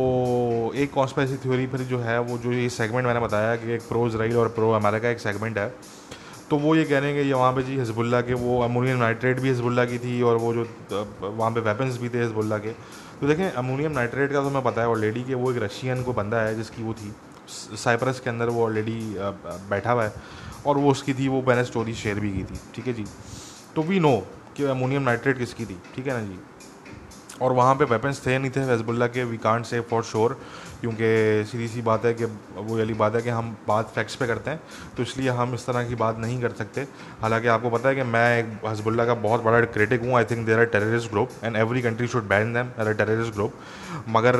[0.76, 4.08] एक कॉन्स्पायरेसी थ्योरी फिर जो है, वो जो ये सेगमेंट मैंने बताया कि एक प्रो
[4.08, 5.74] इसराइल और प्रो अमेरिका एक सेगमेंट है
[6.50, 9.40] तो वो ये कह रहे हैं कि वहाँ पे जी हिजबुल्ला के, वो अमोनियम नाइट्रेट
[9.40, 10.66] भी हिजबुल्ला की थी और वो जो
[11.22, 12.72] वहाँ पे वेपन्स भी थे हिजबुल्ला के।
[13.22, 16.14] तो देखें अमोनियम नाइट्रेट का तो मैं पता है ऑलरेडी कि वो एक रशियन को
[16.14, 17.14] बंदा है जिसकी वो थी।
[17.78, 19.00] साइप्रस के अंदर वो ऑलरेडी
[19.70, 20.14] बैठा हुआ है।
[20.66, 23.06] और वो उसकी थी, वो मैंने स्टोरी शेयर भी की थी, ठीक है जी?
[23.76, 24.18] तो वी नो
[24.58, 26.40] कि अमोनियम नाइट्रेट किसकी थी, ठीक है ना जी?
[27.42, 30.34] और वहाँ पे वेपन्स थे नहीं थे हेजबुल्ला के we can't say for sure
[30.82, 34.28] क्योंकि सीधी सी बात है कि वो वाली बात है कि हम बात फैक्ट्स पे
[34.28, 34.60] करते हैं
[34.98, 36.82] तो इसलिए हम इस तरह की बात नहीं कर सकते।
[37.22, 40.46] हालाँकि आपको पता है कि मैं एक हजबुल्ला का बहुत बड़ा क्रिटिक हूँ I think
[40.46, 43.54] there are terrorist group and every country should ban them a terrorist group
[44.10, 44.40] मगर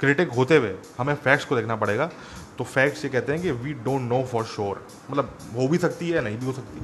[0.00, 2.10] क्रिटिक होते हुए हमें फैक्ट्स को देखना पड़ेगा।
[2.58, 6.10] तो फैक्ट्स ये कहते हैं कि we don't know for sure मतलब हो भी सकती
[6.10, 6.80] है नहीं भी हो सकती।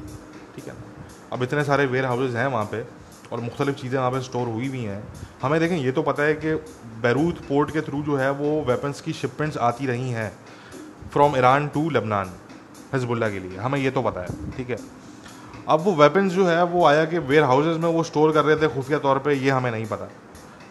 [0.57, 0.75] ठीक है?
[1.33, 2.85] अब इतने सारे वेयर हाउसेज हैं वहाँ पे
[3.33, 5.03] और मुख्तलिफ़ चीज़ें वहाँ पे स्टोर हुई भी हैं।
[5.43, 6.55] हमें देखें, ये तो पता है कि
[7.03, 10.33] बैरूत पोर्ट के थ्रू जो है वो वेपन्स की शिपमेंट्स आती रही हैं।
[11.13, 12.33] From Iran to Lebanon
[12.95, 14.77] Hezbollah के लिए। हमें ये तो पता है। ठीक है?
[15.69, 18.57] अब वो वेपन्स जो है, वो आया कि वेयर हाउसेज में वो स्टोर कर रहे
[18.57, 20.11] थे, खुफिया तौर पर ये हमें नहीं पता।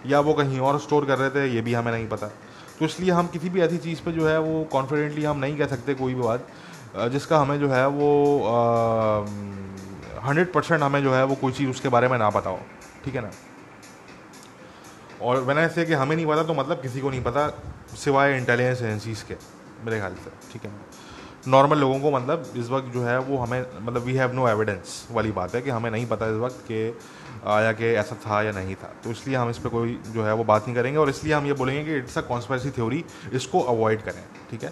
[0.06, 2.28] या वो कहीं और स्टोर कर रहे थे, ये भी हमें नहीं पता।
[2.80, 5.68] तो इसलिए हम किसी भी ऐसी चीज़ पे जो है, वो कॉन्फिडेंटली हम नहीं कह
[5.68, 6.48] सकते कोई भी बात
[7.12, 8.10] जिसका हमें जो है, वो
[10.24, 12.60] हंड्रेड परसेंट हमें जो है, वो कोई चीज़ उसके बारे में ना पता हो।
[13.06, 13.32] ठीक है ना?
[15.22, 17.48] और मैंने ऐसे कि हमें नहीं पता तो मतलब किसी को नहीं पता,
[17.96, 19.36] सिवाय इंटेलिजेंस एजेंसीज़ के,
[19.86, 20.72] मेरे ख्याल से। ठीक है
[21.48, 25.08] नॉर्मल लोगों को मतलब इस वक्त जो है, वो हमें मतलब वी हैव नो एविडेंस
[25.12, 26.98] वाली बात है कि हमें नहीं पता इस वक्त कि
[27.48, 30.34] आया कि ऐसा था या नहीं था। तो इसलिए हम इस पर कोई जो है
[30.34, 33.62] वो बात नहीं करेंगे और इसलिए हम ये बोलेंगे कि इट्स अ कॉन्स्पायरेसी थ्योरी इसको
[33.70, 34.72] अवॉइड करें, ठीक है?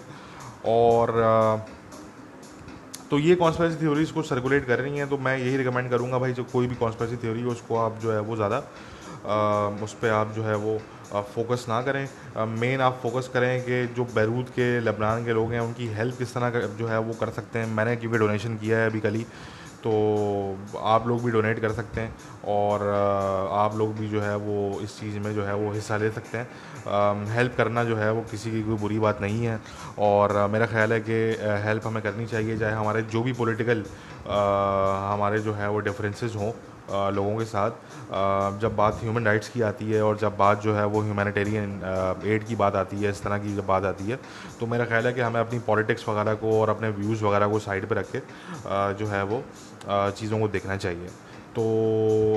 [0.66, 1.66] और
[3.10, 6.32] तो ये कॉन्स्पायरेसी थ्योरीज को सर्कुलेट कर रही हैं तो मैं यही रिकमेंड करूँगा भाई,
[6.32, 8.58] जो कोई भी कॉन्स्पायरेसी थ्योरी है, उसको आप जो है वो ज़्यादा
[9.84, 10.78] उस पर आप जो है वो
[11.12, 12.08] फोकस ना करें।
[12.50, 16.34] मेन आप फोकस करें कि जो बैरूत के, लबनान के लोग हैं, उनकी हेल्प किस
[16.34, 19.26] तरह जो है वो कर सकते हैं। मैंने क्योंकि डोनेशन किया है अभी कल ही।
[19.84, 22.14] तो आप लोग भी डोनेट कर सकते हैं
[22.48, 22.82] और
[23.54, 26.38] आप लोग भी जो है वो इस चीज़ में जो है वो हिस्सा ले सकते
[26.38, 29.60] हैं। हेल्प करना जो है वो किसी की कोई बुरी बात नहीं है
[29.98, 31.18] और मेरा ख्याल है कि
[31.64, 33.84] हेल्प हमें करनी चाहिए, चाहे हमारे जो भी पॉलिटिकल
[34.26, 36.52] हमारे जो है वो डिफरेंसेस हों।
[36.90, 37.70] लोगों के साथ।
[38.60, 41.80] जब बात ह्यूमन राइट्स की आती है और जब बात जो है वो ह्यूमैनिटेरियन
[42.26, 44.18] एड की बात आती है इस तरह की जब बात आती है
[44.60, 47.58] तो मेरा ख्याल है कि हमें अपनी पॉलिटिक्स वगैरह को और अपने व्यूज़ वगैरह को
[47.60, 48.20] साइड पर रख के
[48.98, 49.42] जो है वो
[49.88, 51.08] चीज़ों को देखना चाहिए।
[51.52, 51.62] तो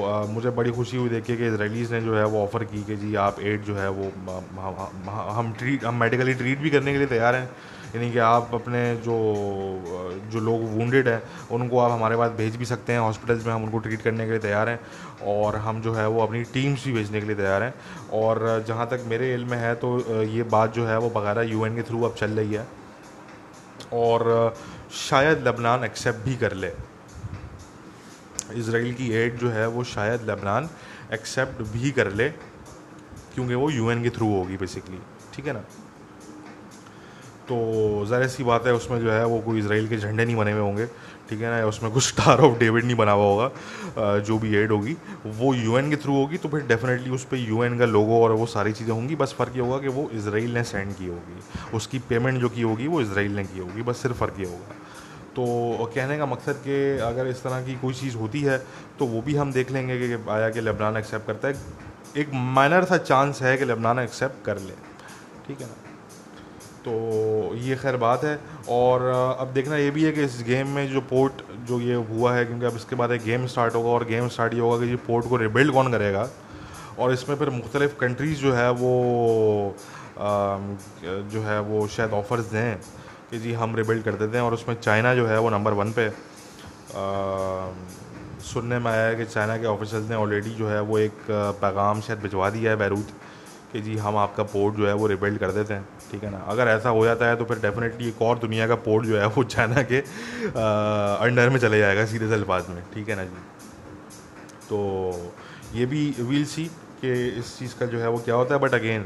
[0.04, 2.96] आ, मुझे बड़ी खुशी हुई देखिए कि इसराइलीज़ ने जो है वो ऑफ़र की कि
[2.98, 4.12] जी आप एड जो है वो
[5.32, 7.50] हम ट्रीट हम मेडिकली ट्रीट भी करने के लिए तैयार हैं।
[7.96, 9.16] यानी कि आप अपने जो
[10.32, 13.64] जो लोग वूंडेड हैं, उनको आप हमारे पास भेज भी सकते हैं। हॉस्पिटल्स में हम
[13.64, 14.80] उनको ट्रीट करने के लिए तैयार हैं
[15.28, 17.74] और हम जो है वो अपनी टीम्स भी भेजने के लिए तैयार हैं।
[18.14, 21.66] और जहाँ तक मेरे इल में है तो ये बात जो है वो बकायदा यू
[21.76, 22.68] के थ्रू अब चल रही है।
[23.94, 24.56] और
[25.00, 26.72] शायद लबनान एक्सेप्ट भी कर ले।
[28.56, 30.70] इसराइल की एड जो है वो शायद लबनान
[31.14, 35.00] एक्सेप्ट भी कर ले, क्योंकि वो यूएन के थ्रू होगी बेसिकली
[35.34, 35.64] ठीक है ना?
[37.48, 37.56] तो
[38.08, 40.62] ज़ाहिर सी बात है, उसमें जो है वो कोई इसराइल के झंडे नहीं बने हुए
[40.62, 40.86] होंगे,
[41.30, 41.66] ठीक है ना?
[41.68, 45.90] उसमें कुछ स्टार ऑफ़ डेविड नहीं बना हुआ होगा जो भी एड होगी, वो यूएन
[45.90, 48.94] के थ्रू होगी तो फिर डेफिनेटली उस पर यूएन का लोगो और वो सारी चीज़ें
[48.94, 51.42] होंगी। बस फ़र्क ये होगा कि वो इसराइल ने सेंड की होगी,
[51.76, 54.76] उसकी पेमेंट जो की होगी, वो इसराइल ने की होगी, बस सिर्फ़ फ़र्क ये होगा।
[55.36, 58.58] तो कहने का मकसद कि अगर इस तरह की कोई चीज़ होती है
[59.00, 61.56] तो वो भी हम देख लेंगे कि आया कि लेबनान एक्सेप्ट करता है।
[62.18, 64.74] एक माइनर सा चांस है कि लेबनान एक्सेप्ट कर ले,
[65.48, 65.83] ठीक है ना?
[66.86, 69.02] तो ये खैर बात है। और
[69.40, 72.46] अब देखना ये भी है कि इस गेम में जो पोर्ट जो ये हुआ है
[72.46, 74.96] क्योंकि अब इसके बाद एक गेम स्टार्ट होगा और गेम स्टार्ट ये होगा कि ये
[75.08, 76.28] पोर्ट को रिबिल्ड कौन करेगा।
[77.00, 79.76] और इसमें फिर मुख्तलिफ़ कंट्रीज़ जो है वो
[80.14, 80.58] आ,
[81.34, 82.76] जो है वो शायद ऑफ़र्स दें
[83.32, 85.92] कि जी हम रिबिल्ड कर देते हैं। और उसमें चाइना जो है वो नंबर वन
[85.92, 86.14] पे आ,
[88.44, 92.02] सुनने में आया है कि चाइना के ऑफिसर्स ने ऑलरेडी जो है वो एक पैगाम
[92.02, 93.08] शायद भिजवा दिया है बैरूत
[93.74, 96.40] कि जी हम आपका पोर्ट जो है वो रिबिल्ड कर देते हैं। ठीक है ना?
[96.50, 99.28] अगर ऐसा हो जाता है तो फिर डेफिनेटली एक और दुनिया का पोर्ट जो है
[99.28, 100.00] वो चाइना के
[101.26, 103.42] अंडर में चले जाएगा सीधे अल्फाज में, ठीक है ना जी?
[104.70, 104.78] तो
[105.76, 106.70] ये भी वील सी
[107.02, 109.06] कि इस चीज़ का जो है वो क्या होता है बट अगेन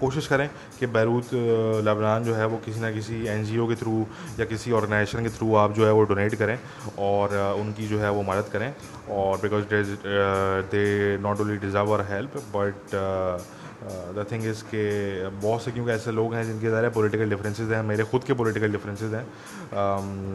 [0.00, 0.48] कोशिश करें
[0.80, 1.30] कि बैरूत
[1.86, 3.94] लबनान जो है वो किसी ना किसी एनजीओ के थ्रू
[4.40, 6.58] या किसी ऑर्गेनाइजेशन के थ्रू आप जो है वो डोनेट करें
[7.06, 8.68] और उनकी जो है वो मदद करें
[9.16, 9.64] और because
[10.74, 10.84] they
[11.22, 12.96] not only deserve और help but
[13.84, 14.82] the thing is के
[15.40, 18.72] बहुत से क्योंकि ऐसे लोग हैं जिनके ज़्यादा पॉलिटिकल डिफरेंसेस हैं मेरे खुद के पॉलिटिकल
[18.72, 19.24] डिफरेंसेस हैं।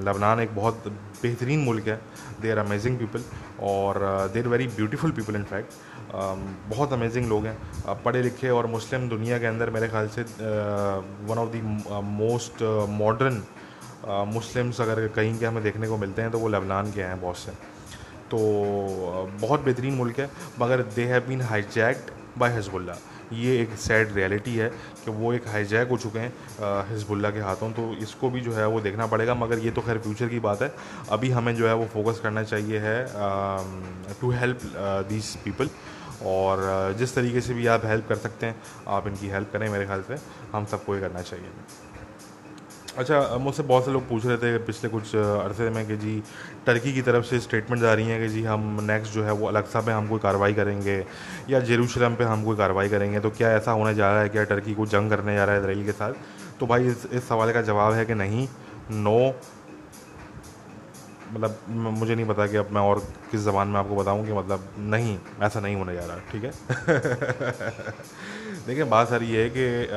[0.06, 0.88] लबनान um, एक बहुत
[1.22, 2.00] बेहतरीन मुल्क है।
[2.42, 3.24] दे आर अमेजिंग पीपल
[3.66, 4.00] और
[4.34, 5.74] they are very beautiful people in fact
[6.70, 10.22] बहुत अमेजिंग लोग हैं। Uh, पढ़े लिखे और मुस्लिम दुनिया के अंदर मेरे ख्याल से
[10.22, 12.64] one of the most
[13.00, 13.44] modern
[14.30, 17.38] Muslims अगर कहीं के हमें देखने को मिलते हैं तो वो लबनान के हैं बहुत
[17.38, 17.52] से।
[18.32, 22.96] तो uh, बहुत बेहतरीन मुल्क है। मगर they have been hijacked by Hezbollah
[23.34, 24.70] ये एक सैड रियलिटी है
[25.06, 26.34] कि वो एक हाईजैक हो चुके हैं
[26.90, 29.98] हिजबुल्ला के हाथों। तो इसको भी जो है वो देखना पड़ेगा, मगर ये तो खैर
[30.00, 30.74] फ्यूचर की बात है।
[31.12, 34.60] अभी हमें जो है वो फोकस करना चाहिए है टू हेल्प
[35.10, 35.70] दीज पीपल
[36.28, 38.56] और जिस तरीके से भी आप हेल्प कर सकते हैं,
[38.88, 40.18] आप इनकी हेल्प करें मेरे ख्याल से।
[40.54, 41.50] हम सबको ये करना चाहिए।
[43.00, 46.24] अच्छा मुझसे बहुत से लोग पूछ रहे थे पिछले कुछ अरसे में कि जी
[46.66, 49.48] टर्की की तरफ़ से स्टेटमेंट आ रही हैं कि जी हम नेक्स्ट जो है वो
[49.48, 51.06] अलगसा पे हम कोई कार्रवाई करेंगे
[51.50, 54.44] या जेरूशलम पे हम कोई कार्रवाई करेंगे। तो क्या ऐसा होने जा रहा है क्या
[54.44, 56.14] टर्की को जंग करने जा रहा है इसराइल के साथ?
[56.60, 58.48] तो भाई इस, इस सवाल का जवाब है कि नहीं
[58.92, 59.36] नो
[61.34, 63.00] मतलब मुझे नहीं पता कि अब मैं और
[63.32, 66.52] किस ज़बान में आपको बताऊँ कि मतलब नहीं ऐसा नहीं होने जा रहा ठीक है?
[68.68, 69.88] देखिए बात सारी ये है कि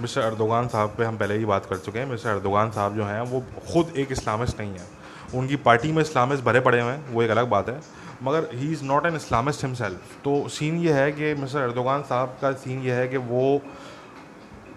[0.00, 3.04] मिस्टर अर्दोगान साहब पे हम पहले ही बात कर चुके हैं। मिस्टर अर्दोगान साहब जो
[3.04, 3.40] हैं, वो
[3.72, 4.86] ख़ुद एक इस्लामिस्ट नहीं है।
[5.34, 7.80] उनकी पार्टी में इस्लामिस्ट भरे पड़े हुए हैं, वो एक अलग बात है।
[8.22, 12.36] मगर he is not an Islamist himself तो सीन ये है कि मिस्टर अर्दोगान साहब
[12.42, 13.60] का सीन ये है कि वो,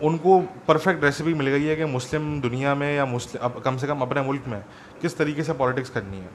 [0.04, 3.88] उनको परफेक्ट रेसिपी मिल गई है कि मुस्लिम दुनिया में या मुस्लिम अब कम से
[3.88, 4.64] कम अपने मुल्क में
[5.02, 6.30] किस तरीके से पॉलिटिक्स करनी है।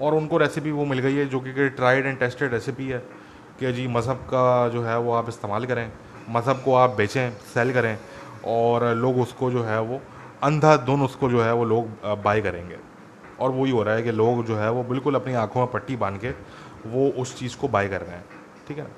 [0.00, 2.98] और उनको रेसिपी वो मिल गई है जो कि ट्राइड एंड टेस्टेड रेसिपी है
[3.60, 5.90] कि जी मज़हब का जो है वो आप इस्तेमाल करें।
[6.28, 7.98] मज़हब को आप बेचें सेल करें
[8.46, 10.00] और लोग उसको जो है वो
[10.42, 11.88] अंधा धुन उसको जो है वो लोग
[12.22, 12.76] बाय करेंगे।
[13.40, 15.96] और वही हो रहा है कि लोग जो है वो बिल्कुल अपनी आँखों में पट्टी
[15.96, 16.30] बाँध के
[16.88, 18.24] वो उस चीज़ को बाय कर रहे हैं।
[18.68, 18.90] ठीक है ना?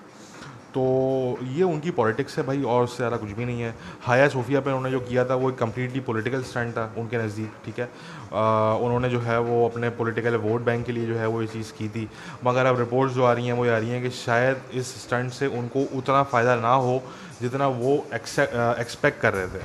[0.74, 4.60] तो ये उनकी पॉलिटिक्स है भाई और उससे ज़्यादा कुछ भी नहीं है। हाया सोफिया
[4.60, 7.88] पे उन्होंने जो किया था वो एक कम्प्लीटली पॉलिटिकल स्टैंड था उनके नज़दीक ठीक है?
[8.32, 11.48] आ, उन्होंने जो है वो अपने पॉलिटिकल वोट बैंक के लिए जो है वो ये
[11.48, 12.08] चीज़ की थी।
[12.44, 15.32] मगर अब रिपोर्ट्स जो आ रही हैं वो आ रही हैं कि शायद इस स्टंट
[15.32, 17.02] से उनको उतना फ़ायदा ना हो
[17.40, 19.64] जितना वो एक्सपेक्ट कर रहे थे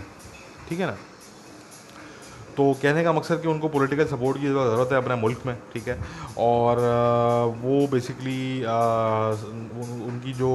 [0.70, 0.98] ठीक है ना?
[2.60, 5.88] तो कहने का मकसद कि उनको पॉलिटिकल सपोर्ट की ज़रूरत है अपने मुल्क में ठीक
[5.88, 5.98] है?
[6.38, 6.80] और
[7.62, 8.64] वो बेसिकली
[10.08, 10.52] उनकी जो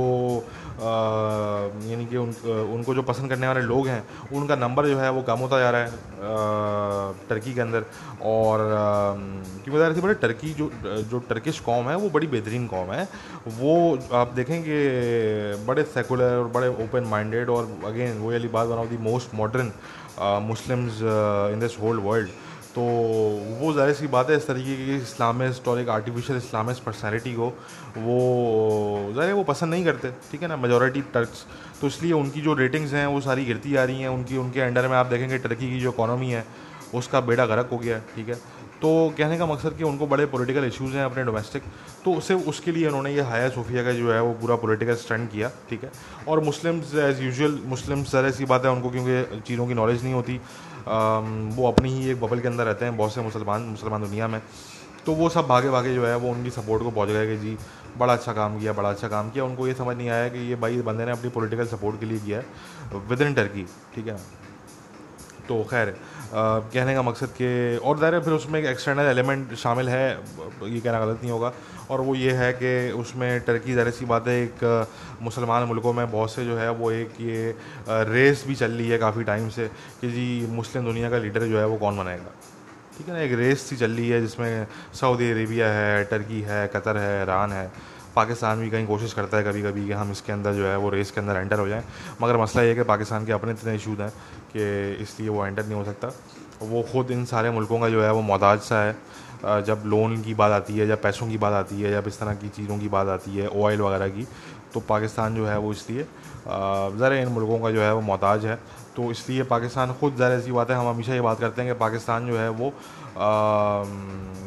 [1.84, 2.34] यानी कि उन,
[2.74, 4.02] उनको जो पसंद करने वाले लोग हैं
[4.34, 5.90] उनका नंबर जो है वो कम होता जा रहा है
[7.28, 7.84] टर्की के अंदर।
[8.24, 8.58] और
[9.64, 10.70] क्योंकि बता रहे थे बड़े टर्की जो
[11.10, 13.08] जो टर्किश कॉम है वो बड़ी बेहतरीन कॉम है।
[13.58, 13.74] वो
[14.20, 18.78] आप देखें कि बड़े सेकुलर और बड़े ओपन माइंडेड और अगेन वो वाली बात one
[18.78, 19.72] of the most modern
[20.20, 21.00] Muslims
[21.52, 22.28] in this whole world
[22.74, 22.82] तो
[23.60, 27.46] वो ज़ाहिर सी बात है, इस तरीके की इस्लामिस्ट और एक आर्टिफिशियल इस्लामिस्ट पर्सनैलिटी को
[27.98, 31.44] वो, ज़ाहिर वो पसंद नहीं करते, ठीक है ना मेजोरिटी टर्क्स
[31.80, 34.88] तो इसलिए उनकी जो रेटिंग्स हैं, वो सारी गिरती आ रही हैं, उनकी, उनके अंडर
[34.88, 36.44] में आप देखेंगे टर्की की जो इकानमी है,
[36.94, 38.38] उसका बेड़ा गर्क हो गया है, ठीक है।
[38.84, 41.62] तो कहने का मकसद कि उनको बड़े पॉलिटिकल इश्यूज़ हैं अपने डोमेस्टिक
[42.04, 45.28] तो सिर्फ़ उसके लिए उन्होंने ये हाया सोफिया का जो है वो पूरा पॉलिटिकल स्टैंड
[45.30, 45.90] किया ठीक है?
[46.28, 50.14] और Muslims as usual Muslims sir ऐसी बात है उनको क्योंकि चीज़ों की नॉलेज नहीं
[50.14, 51.18] होती। आ,
[51.56, 54.40] वो अपनी ही एक बबल के अंदर रहते हैं बहुत से मुसलमान मुसलमान दुनिया में।
[55.06, 57.56] तो वो सब भागे भागे जो है वो उनकी सपोर्ट को पहुँच गए कि जी
[57.98, 60.56] बड़ा अच्छा काम किया बड़ा अच्छा काम किया। उनको ये समझ नहीं आया कि ये
[60.56, 64.16] भाई बंदे ने अपनी पॉलिटिकल सपोर्ट के लिए किया है विद इन टर्की ठीक है?
[65.48, 65.88] तो खैर
[66.32, 70.10] कहने का मकसद कि, और ज़ाहिर फिर उसमें एक एक्सटर्नल एलिमेंट शामिल है,
[70.64, 71.52] ये कहना गलत नहीं होगा।
[71.90, 74.86] और वो ये है कि उसमें टर्की ज़ाहिर सी बात है, एक,
[75.22, 77.54] मुसलमान मुल्कों में बहुत से जो है, वो एक ये
[78.10, 79.68] रेस भी चल रही है काफ़ी टाइम से
[80.00, 82.32] कि जी मुस्लिम दुनिया का लीडर जो है, वो कौन बनाएगा
[82.96, 83.20] ठीक है ना?
[83.20, 87.52] एक रेस सी चल रही है जिसमें सऊदी अरेबिया है टर्की है कतर है ईरान
[87.52, 87.70] है।
[88.16, 90.90] पाकिस्तान भी कहीं कोशिश करता है कभी कभी कि हम इसके अंदर जो है वो
[90.90, 91.84] रेस के अंदर एंटर हो जाएँ।
[92.22, 94.10] मगर मसला ये है कि पाकिस्तान के अपने इतने इशूज़ हैं
[94.52, 96.12] कि इसलिए वो एंटर नहीं हो सकता।
[96.62, 100.34] वो ख़ुद इन सारे मुल्कों का जो है वो मोहताज सा है। जब लोन की
[100.34, 102.88] बात आती है, जब पैसों की बात आती है, जब इस तरह की चीज़ों की
[102.88, 104.26] बात आती है ऑयल वगैरह की
[104.74, 108.58] तो पाकिस्तान जो है वो इसलिए ज़रा इन मुल्कों का जो है वो मोहताज है।
[108.96, 111.78] तो इसलिए पाकिस्तान ख़ुद ज़रा ऐसी बात है, हम हमेशा ये बात करते हैं कि
[111.78, 112.72] पाकिस्तान जो है वो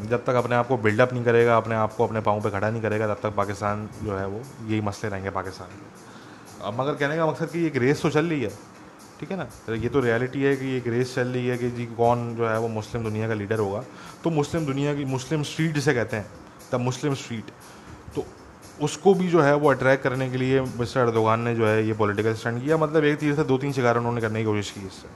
[0.10, 2.70] जब तक अपने आप को बिल्डअप नहीं करेगा, अपने आप को अपने पाँव पे खड़ा
[2.70, 5.68] नहीं करेगा, तब तक पाकिस्तान जो है वो यही मसले रहेंगे पाकिस्तान
[6.62, 8.50] अब मगर कहने का मकसद कि एक रेस तो चल रही है,
[9.20, 9.48] ठीक है ना?
[9.74, 12.60] ये तो रियलिटी है कि एक रेस चल रही है कि जी कौन जो है
[12.60, 13.84] वो मुस्लिम दुनिया का लीडर होगा।
[14.24, 16.26] तो मुस्लिम दुनिया की, मुस्लिम स्ट्रीट जिसे कहते हैं
[16.72, 17.52] द मुस्लिम स्ट्रीट
[18.16, 18.26] तो
[18.82, 21.94] उसको भी जो है वो अट्रैक्ट करने के लिए मिस्टर अर्दोगान ने जो है ये
[21.94, 24.86] पॉलिटिकल स्टैंड किया। मतलब एक तीर से दो तीन शिकार उन्होंने करने की कोशिश की
[24.88, 25.08] इससे।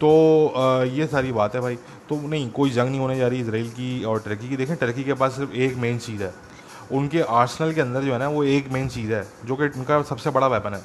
[0.00, 1.76] तो ये सारी बात है भाई।
[2.08, 5.04] तो नहीं, कोई जंग नहीं होने जा रही इसराइल की और टर्की की। देखें टर्की
[5.04, 6.32] के पास सिर्फ़ एक मेन चीज़ है।
[6.92, 10.02] उनके आर्सनल के अंदर जो है ना, वो एक मेन चीज़ है, जो कि उनका
[10.02, 10.82] सबसे बड़ा वेपन है।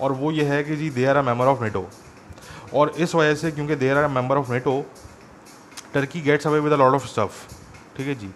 [0.00, 1.86] और वो ये है कि जी they are a member of NATO
[2.74, 4.84] और इस वजह से क्योंकि they are a member of NATO
[5.94, 7.46] Turkey gets away with a lot of stuff
[7.96, 8.30] ठीक है जी?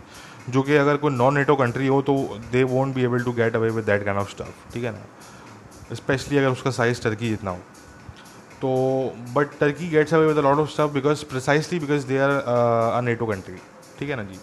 [0.50, 2.14] जो कि अगर कोई नॉन नेटो कंट्री हो तो
[2.52, 5.94] they won't be able to get away with that kind of stuff ठीक है ना?
[5.94, 7.58] स्पेशली अगर उसका साइज़ टर्की जितना हो।
[8.60, 8.70] तो
[9.34, 13.26] but Turkey gets away with lot of stuff because precisely because they are a NATO
[13.26, 13.56] country
[13.98, 14.38] ठीक है ना जी?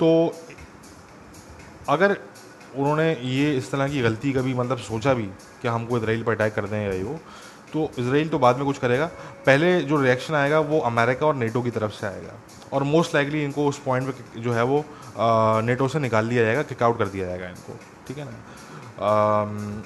[0.00, 0.34] तो
[1.88, 2.16] अगर
[2.76, 5.26] उन्होंने ये इस तरह की गलती कभी मतलब सोचा भी
[5.62, 7.18] कि हमको इसराइल पर अटैक कर दें या वो
[7.72, 9.06] तो इसराइल तो बाद में कुछ करेगा।
[9.46, 12.32] पहले जो रिएक्शन आएगा वो अमेरिका और नेटो की तरफ़ से आएगा।
[12.72, 14.84] और मोस्ट लाइकली इनको उस पॉइंट पे जो है वो
[15.16, 18.30] नेटो से निकाल दिया जाएगा किकआउट कर दिया जाएगा इनको, ठीक है ना?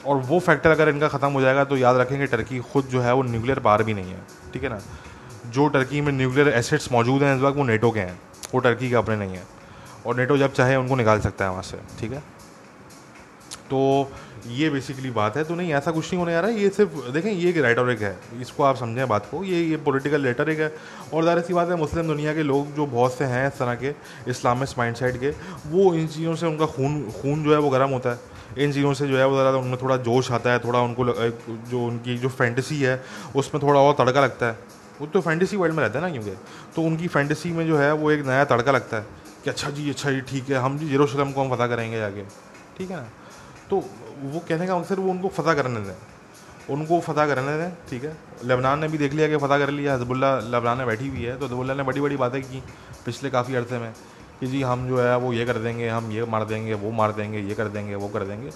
[0.06, 3.14] और वो फैक्टर अगर इनका ख़त्म हो जाएगा तो याद रखेंगे टर्की खुद जो है
[3.14, 4.20] वो न्यूक्लियर पार भी नहीं है,
[4.52, 4.80] ठीक है ना?
[5.46, 8.18] जो टर्की में न्यूक्लियर एसेट्स मौजूद हैं इस वक्त, वो नेटो के हैं,
[8.54, 9.46] वो टर्की के अपने नहीं हैं।
[10.06, 12.22] और नेटो जब चाहे उनको निकाल सकता है वहाँ से, ठीक है?
[13.70, 14.10] तो
[14.46, 16.96] ये बेसिकली बात है तो नहीं, ऐसा कुछ नहीं होने आ रहा है। ये सिर्फ़,
[17.12, 20.72] देखें, ये एक रेटोरिक है। इसको आप समझें बात को। ये ये पॉलिटिकल रेटोरिक है।
[21.14, 23.74] और ज़ाहिर सी बात है, मुस्लिम दुनिया के लोग जो बहुत से हैं इस तरह
[23.74, 23.94] के
[24.30, 25.30] इस्लामिस्ट माइंड सेट के,
[25.66, 28.92] वो इन चीज़ों से उनका खून खून जो है वो गर्म होता है। इन चीज़ों
[28.94, 32.28] से जो है वो ज़्यादा उनमें थोड़ा जोश आता है, थोड़ा उनको जो उनकी जो
[32.28, 33.02] फैंटसी है,
[33.37, 34.59] उसमें थोड़ा और तड़का लगता है।
[35.00, 36.37] वो तो फैंटसी वर्ल्ड में रहता है ना, क्योंकि?
[36.76, 39.07] तो उनकी फैंटसी में जो है, वो एक नया तड़का लगता है
[39.44, 42.22] कि अच्छा जी अच्छा जी, ठीक है, हम जी जेरूशलम को हम पता करेंगे जाके।
[42.78, 43.09] ठीक है ना?
[43.70, 43.83] तो
[44.24, 45.94] वो कहने का मकसद वो उनको फतह करने दें
[46.70, 48.16] उनको फतह करने दें ठीक है?
[48.44, 51.38] लेबनान ने भी देख लिया कि फ़तह कर लिया हजबुल्ला लेबनान में बैठी हुई है।
[51.38, 52.62] तो हजबुल्ला ने बड़ी बड़ी बातें की
[53.06, 53.92] पिछले काफ़ी अर्से में
[54.40, 57.12] कि जी हम जो है वो ये कर देंगे, हम ये मार देंगे, वो मार
[57.12, 58.50] देंगे, ये कर देंगे, वो कर देंगे।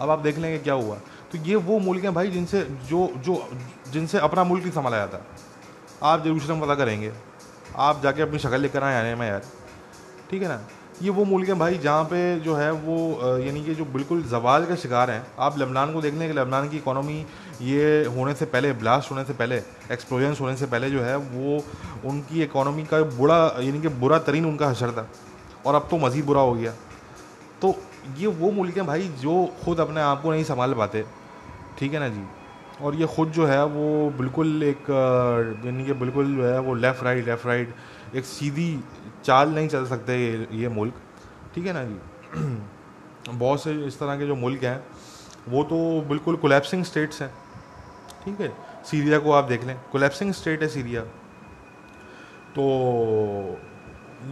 [0.00, 0.96] अब आप देख लेंगे क्या हुआ।
[1.32, 3.48] तो ये वो मुल्क हैं भाई जिनसे जो जो,
[3.90, 5.24] जिनसे अपना मुल्क ही संभाला जाता।
[6.02, 7.12] आप जरूसलम पता करेंगे।
[7.76, 9.42] आप जाके अपनी शक्ल लेकर आए आने में यार।
[10.30, 10.60] ठीक है ना?
[10.94, 12.96] ये वो मुल्क हैं भाई जहाँ पे जो है वो
[13.38, 16.68] यानी कि जो बिल्कुल जवाल का शिकार हैं। आप लबनान को देख लें कि, लबनान
[16.68, 17.24] की इकोनॉमी
[17.62, 19.56] ये होने से पहले, ब्लास्ट होने से पहले,
[19.92, 21.62] एक्सप्लोजन्स होने से पहले जो है वो
[22.04, 25.08] उनकी इकोनॉमी का बुरा, यानी कि बुरा तरीन उनका हशर था
[25.66, 26.72] और अब तो मज़ीद बुरा हो गया।
[27.62, 27.74] तो
[28.18, 31.04] ये वो मुल्क हैं भाई जो ख़ुद अपने आप को नहीं संभाल पाते,
[31.78, 32.24] ठीक है ना जी?
[32.82, 34.90] और ये ख़ुद जो है वो बिल्कुल एक
[35.66, 37.74] यानी कि बिल्कुल जो है वो लेफ़्ट राइट लेफ़्ट राइट
[38.16, 38.72] एक सीधी
[39.24, 40.94] चाल नहीं चल सकते ये ये मुल्क,
[41.54, 41.98] ठीक है ना जी?
[43.30, 44.82] बहुत से इस तरह के जो मुल्क हैं,
[45.48, 45.76] वो तो
[46.08, 47.30] बिल्कुल कोलेप्सिंग स्टेट्स हैं,
[48.24, 48.52] ठीक है?
[48.86, 51.02] सीरिया को आप देख लें कोलेप्सिंग स्टेट है सीरिया।
[52.54, 52.62] तो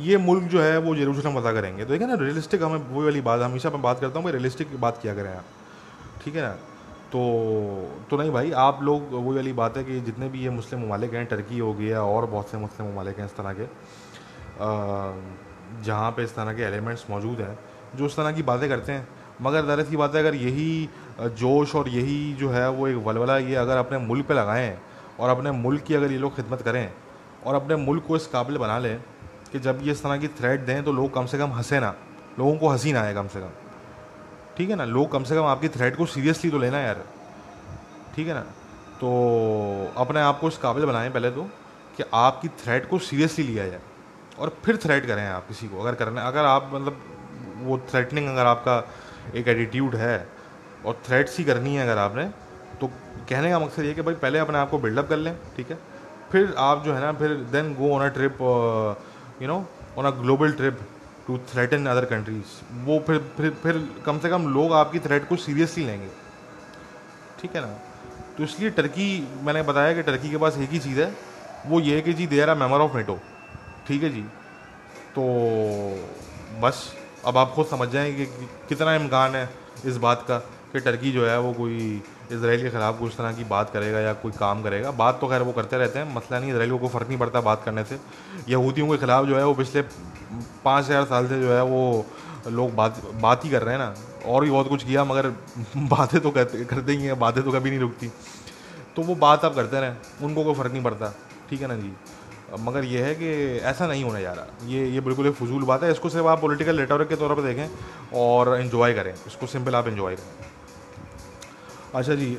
[0.01, 3.21] ये मुल्क जो है, वो जेरूसलम पता करेंगे। तो देखिए ना रियलिस्टिक हमें वो वाली
[3.21, 5.45] बात, हमेशा मैं बात करता हूँ भाई रियलिस्टिक बात किया करें आप,
[6.25, 6.53] ठीक है ना?
[7.13, 7.21] तो
[8.11, 11.15] तो नहीं भाई, आप लोग वो वाली बात है कि जितने भी ये मुस्लिम ममालिक
[11.15, 13.65] हैं टर्की हो गया, और बहुत से मुस्लिम ममालिक हैं इस तरह के
[14.61, 17.59] जहाँ पे इस तरह के एलिमेंट्स मौजूद हैं,
[17.97, 19.09] जो इस तरह की बातें करते हैं।
[19.43, 20.89] मगर दरअस की बात है अगर यही
[21.21, 24.79] जोश और यही जो है वो एक वलवला, ये अगर अपने मुल्क पे लगाएँ
[25.21, 26.93] और अपने मुल्क की अगर ये लोग खिदमत करें
[27.47, 29.03] और अपने मुल्क को इस काबिल बना लें
[29.53, 31.95] कि जब ये इस तरह की थ्रेट दें तो लोग कम से कम हंसे ना।
[32.39, 33.51] लोगों को हँसी ना आए कम से कम।
[34.57, 34.85] ठीक है ना?
[34.85, 37.05] लोग कम से कम आपकी थ्रेट को सीरियसली तो लेना यार।
[38.17, 38.41] ठीक है ना?
[39.01, 41.43] तो अपने आप को इस काबिल बनाएँ पहले तो
[41.97, 43.81] कि आपकी थ्रेट को सीरियसली लिया जाए।
[44.41, 47.03] और फिर थ्रेट करें आप किसी को, अगर करना, अगर आप मतलब
[47.63, 48.77] वो थ्रेटनिंग अगर आपका
[49.35, 50.27] एक एटीट्यूड है
[50.87, 52.25] और थ्रेट्स ही करनी है अगर आपने
[52.81, 52.87] तो
[53.29, 55.79] कहने का मकसद ये कि भाई पहले अपने आप को बिल्डअप कर लें, ठीक है?
[56.33, 58.39] फिर आप जो है ना, फिर then go on a trip
[59.43, 59.65] you know
[59.99, 60.79] on a global trip
[61.27, 65.37] to threaten other countries वो फिर फिर फिर कम से कम लोग आपकी थ्रेट को
[65.39, 66.09] सीरियसली लेंगे।
[67.41, 67.73] ठीक है ना?
[68.37, 69.09] तो इसलिए टर्की
[69.43, 71.13] मैंने बताया कि टर्की के पास एक ही चीज़ है,
[71.67, 73.19] वो ये है कि जी they are a member of NATO
[73.91, 74.21] ठीक है जी।
[75.15, 75.23] तो
[76.61, 76.83] बस,
[77.27, 78.27] अब आप खुद समझ जाएँ कि
[78.69, 79.49] कितना इम्कान है
[79.87, 80.39] इस बात का
[80.73, 81.79] कि टर्की जो है वो कोई
[82.33, 85.43] इसराइल के ख़िलाफ़ कुछ तरह की बात करेगा या कोई काम करेगा। बात तो खैर
[85.43, 87.99] वो करते रहते हैं, मसला नहीं इसराइल को कोई फ़र्क नहीं पड़ता बात करने से।
[88.49, 91.83] यहूदियों के ख़िलाफ़ जो है वो पिछले पाँच हज़ार साल से जो है वो
[92.49, 93.95] लोग बात बात ही कर रहे हैं ना।
[94.27, 95.29] और भी बहुत कुछ किया, मगर
[95.89, 98.11] बातें तो करते करते ही हैं, बातें तो कभी नहीं रुकती।
[98.97, 101.13] तो वो बात आप करते रहें, उनको कोई फ़र्क नहीं पड़ता,
[101.51, 101.93] ठीक है ना जी?
[102.59, 103.29] मगर ये है कि
[103.61, 106.41] ऐसा नहीं होने जा रहा। ये ये बिल्कुल एक फजूल बात है। इसको सिर्फ़ आप
[106.41, 107.69] पॉलिटिकल रेटोरिक के तौर पर देखें
[108.19, 110.49] और इन्जॉय करें। इसको सिंपल आप इन्जॉय करें।
[111.95, 112.37] अच्छा जी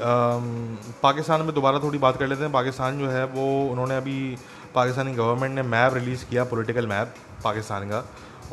[1.03, 4.35] पाकिस्तान में दोबारा थोड़ी बात कर लेते हैं। पाकिस्तान जो है, वो, उन्होंने अभी
[4.75, 8.03] पाकिस्तानी गवर्नमेंट ने मैप रिलीज़ किया पॉलिटिकल मैप पाकिस्तान का।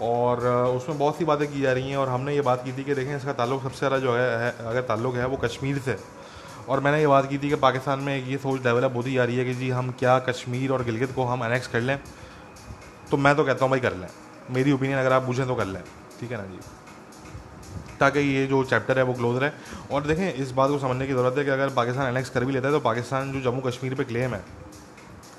[0.03, 2.85] और उसमें बहुत सी बातें की जा रही हैं और हमने ये बात की थी
[2.85, 5.97] कि देखें, इसका ताल्लुक सबसे ज़्यादा जो है, अगर ताल्लुक है, वो कश्मीर से।
[6.69, 9.37] और मैंने ये बात की थी कि पाकिस्तान में ये सोच डेवलप होती जा रही
[9.37, 11.99] है कि जी हम क्या कश्मीर और गिलगित को हम अनेक्स कर लें
[13.11, 14.09] तो मैं तो कहता हूँ भाई कर लें।
[14.51, 15.83] मेरी ओपिनियन अगर आप पूछें तो कर लें,
[16.21, 16.59] ठीक है ना जी?
[18.01, 19.51] ताकि ये जो चैप्टर है वो क्लोज रहे।
[19.91, 22.53] और देखें, इस बात को समझने की ज़रूरत है कि अगर पाकिस्तान अनेक्स कर भी
[22.53, 24.45] लेता है तो पाकिस्तान जो जम्मू कश्मीर पे क्लेम है,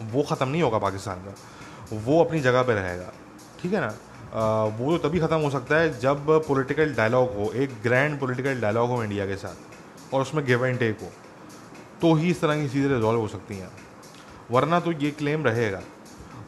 [0.03, 1.33] वो ख़त्म नहीं होगा पाकिस्तान का।
[1.95, 3.11] वो अपनी जगह पे रहेगा,
[3.61, 3.93] ठीक है ना?
[4.79, 8.89] वो तो तभी ख़त्म हो सकता है जब पॉलिटिकल डायलॉग हो, एक ग्रैंड पॉलिटिकल डायलॉग
[8.89, 9.68] हो इंडिया के साथ।
[10.13, 11.09] और उसमें गिव एंड टेक हो
[12.01, 13.69] तो ही इस तरह की चीज़ें रिजॉल्व हो सकती हैं।
[14.51, 15.81] वरना तो ये क्लेम रहेगा।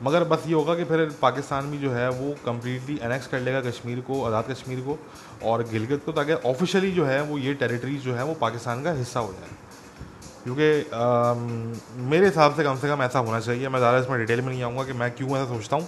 [0.03, 3.61] मगर बस ये होगा कि फिर पाकिस्तान भी जो है, वो कम्प्लीटली अनेक्स कर लेगा
[3.61, 4.97] कश्मीर को, आज़ाद कश्मीर को,
[5.43, 8.91] और गिलगित को, ताकि ऑफिशियली जो है, वो ये टेरिटरीज जो है, वो पाकिस्तान का
[8.93, 9.49] हिस्सा हो जाए।
[10.43, 14.49] क्योंकि मेरे हिसाब से कम से कम ऐसा होना चाहिए। मैं ज़्यादा इसमें डिटेल में
[14.49, 15.87] नहीं आऊँगा कि मैं क्यों ऐसा सोचता हूँ,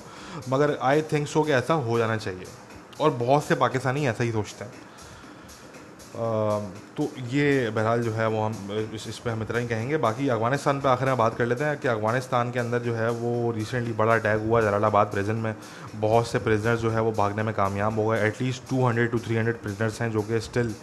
[0.49, 2.45] मगर आई थिंक सो कि ऐसा हो जाना चाहिए।
[3.01, 4.71] और बहुत से पाकिस्तानी ऐसा ही सोचते हैं।
[6.15, 10.27] तो ये बहरहाल जो है वो हम इस इस पर हम इतना ही कहेंगे। बाकी
[10.29, 13.51] अफ़गानिस्तान पे आखिर में बात कर लेते हैं कि अफ़गानिस्तान के अंदर जो है वो
[13.51, 15.55] रिसेंटली बड़ा अटैक हुआ जलालाबाद प्रेजेंट में।
[16.01, 19.19] बहुत से प्रिजनर्स जो है वो भागने में कामयाब हो गए। At least two hundred two
[19.19, 20.73] three hundred prisoners हैं जो कि स्टिल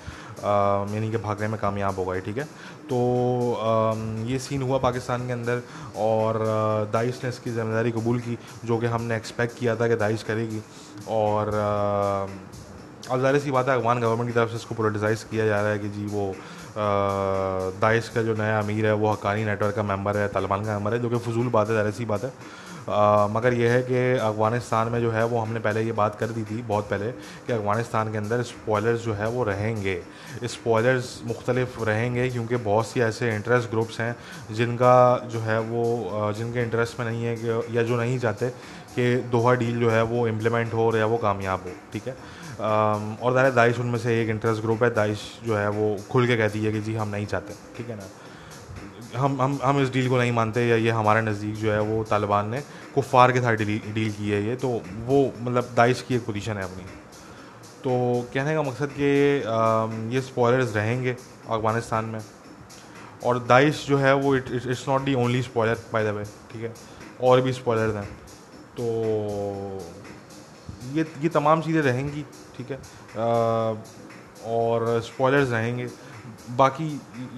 [0.40, 2.45] यानी कि भागने में कामयाब हो गए ठीक है?
[2.90, 2.99] तो
[3.55, 3.95] आ,
[4.27, 5.62] ये सीन हुआ पाकिस्तान के अंदर
[5.99, 6.38] और
[6.93, 10.62] दाइश ने इसकी ज़िम्मेदारी कबूल की जो कि हमने एक्सपेक्ट किया था कि दाइश करेगी।
[11.09, 12.27] और आ,
[13.11, 15.70] अब ज़ाहिर सी बात है अफगान गवर्नमेंट की तरफ़ से इसको पोलिटिसाइज़ किया जा रहा
[15.70, 16.35] है कि जी वो
[17.81, 20.94] दाइश का जो नया अमीर है वो हकानी नेटवर्क का मेंबर है तालिबान का मेंबर
[20.94, 22.33] है जो कि फजूल बात है ज़ाहिर सी बात है।
[22.88, 26.27] आ, मगर यह है कि अफ़गानिस्तान में जो है वो हमने पहले ये बात कर
[26.29, 27.11] दी थी बहुत पहले
[27.46, 30.01] कि अफ़गानिस्तान के अंदर स्पॉयलर्स जो है वो रहेंगे।
[30.46, 34.14] स्पॉयलर्स मुख्तलिफ़ रहेंगे क्योंकि बहुत सी ऐसे इंटरेस्ट ग्रुप्स हैं
[34.53, 34.97] जिनका
[35.32, 38.49] जो है वो जिनके इंटरेस्ट में नहीं है या जो नहीं चाहते
[38.95, 42.16] कि दोहा डील जो है वो इम्प्लीमेंट हो या वो कामयाब हो ठीक है?
[42.61, 46.36] और ज़ाहिर दाइश उनमें से एक इंटरेस्ट ग्रुप है, दाइश जो है वो खुल के
[46.36, 48.08] कहती है कि जी हम नहीं चाहते, ठीक है ना?
[49.16, 52.02] हम हम हम इस डील को नहीं मानते या ये हमारे नज़दीक जो है वो
[52.11, 52.61] तालिबान ने
[52.94, 54.68] कुफ़ार के साथ डील डील की है ये तो
[55.06, 56.84] वो मतलब दाइश की एक पोजीशन है अपनी।
[57.84, 57.90] तो
[58.34, 61.16] कहने का मकसद कि ये स्पॉयलर्स रहेंगे
[61.48, 62.20] अफ़गानिस्तान में,
[63.24, 66.62] और दाइश जो है वो it it's not the only spoiler by the way ठीक
[66.62, 66.72] है?
[67.22, 68.04] और भी स्पॉयलर्स हैं
[68.76, 68.84] तो
[70.94, 72.24] ये ये तमाम चीज़ें रहेंगी।
[72.61, 72.78] ठीक है?
[74.46, 75.88] और स्पॉयलर्स रहेंगे।
[76.56, 76.88] बाकी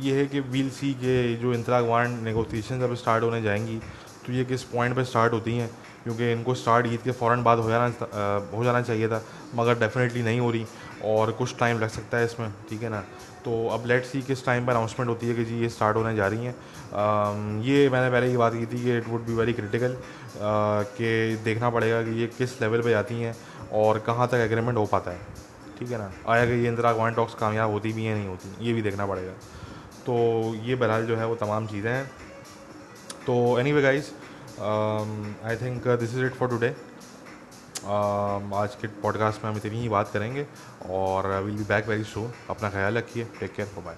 [0.00, 3.80] ये है कि वील सी के जो इंतरा वांड नेगोशिएशन जब स्टार्ट होने जाएँगी
[4.26, 5.70] तो ये किस पॉइंट पे स्टार्ट होती हैं?
[6.04, 7.86] क्योंकि इनको स्टार्ट ईद के फ़ौर बाद हो जाना
[8.54, 9.22] हो जाना चाहिए था,
[9.54, 10.66] मगर डेफिनेटली नहीं हो रही,
[11.04, 13.00] और कुछ टाइम लग सकता है इसमें, ठीक है ना?
[13.44, 16.14] तो अब लेट सी किस टाइम पर अनाउंसमेंट होती है कि जी ये स्टार्ट होने
[16.16, 16.54] जा रही हैं।
[17.62, 19.96] ये मैंने पहले ही बात की थी कि it would be very critical
[20.98, 23.34] कि देखना पड़ेगा कि ये किस लेवल पर जाती हैं।
[23.72, 25.20] और कहाँ तक एग्रीमेंट हो पाता है,
[25.78, 26.10] ठीक है ना?
[26.28, 29.32] आया ये इंदिरा गवान टॉक्स कामयाब होती भी हैं, नहीं होती, ये भी देखना पड़ेगा।
[30.06, 30.14] तो
[30.56, 32.06] ये बहरहाल जो है वो तमाम चीज़ें हैं।
[33.26, 34.10] तो anyway guys
[34.60, 36.74] I think this is it for today
[38.54, 40.46] आज के पॉडकास्ट में हम इतनी ही बात करेंगे
[40.90, 43.24] और will be back very soon अपना ख्याल रखिए.
[43.40, 43.96] Take care bye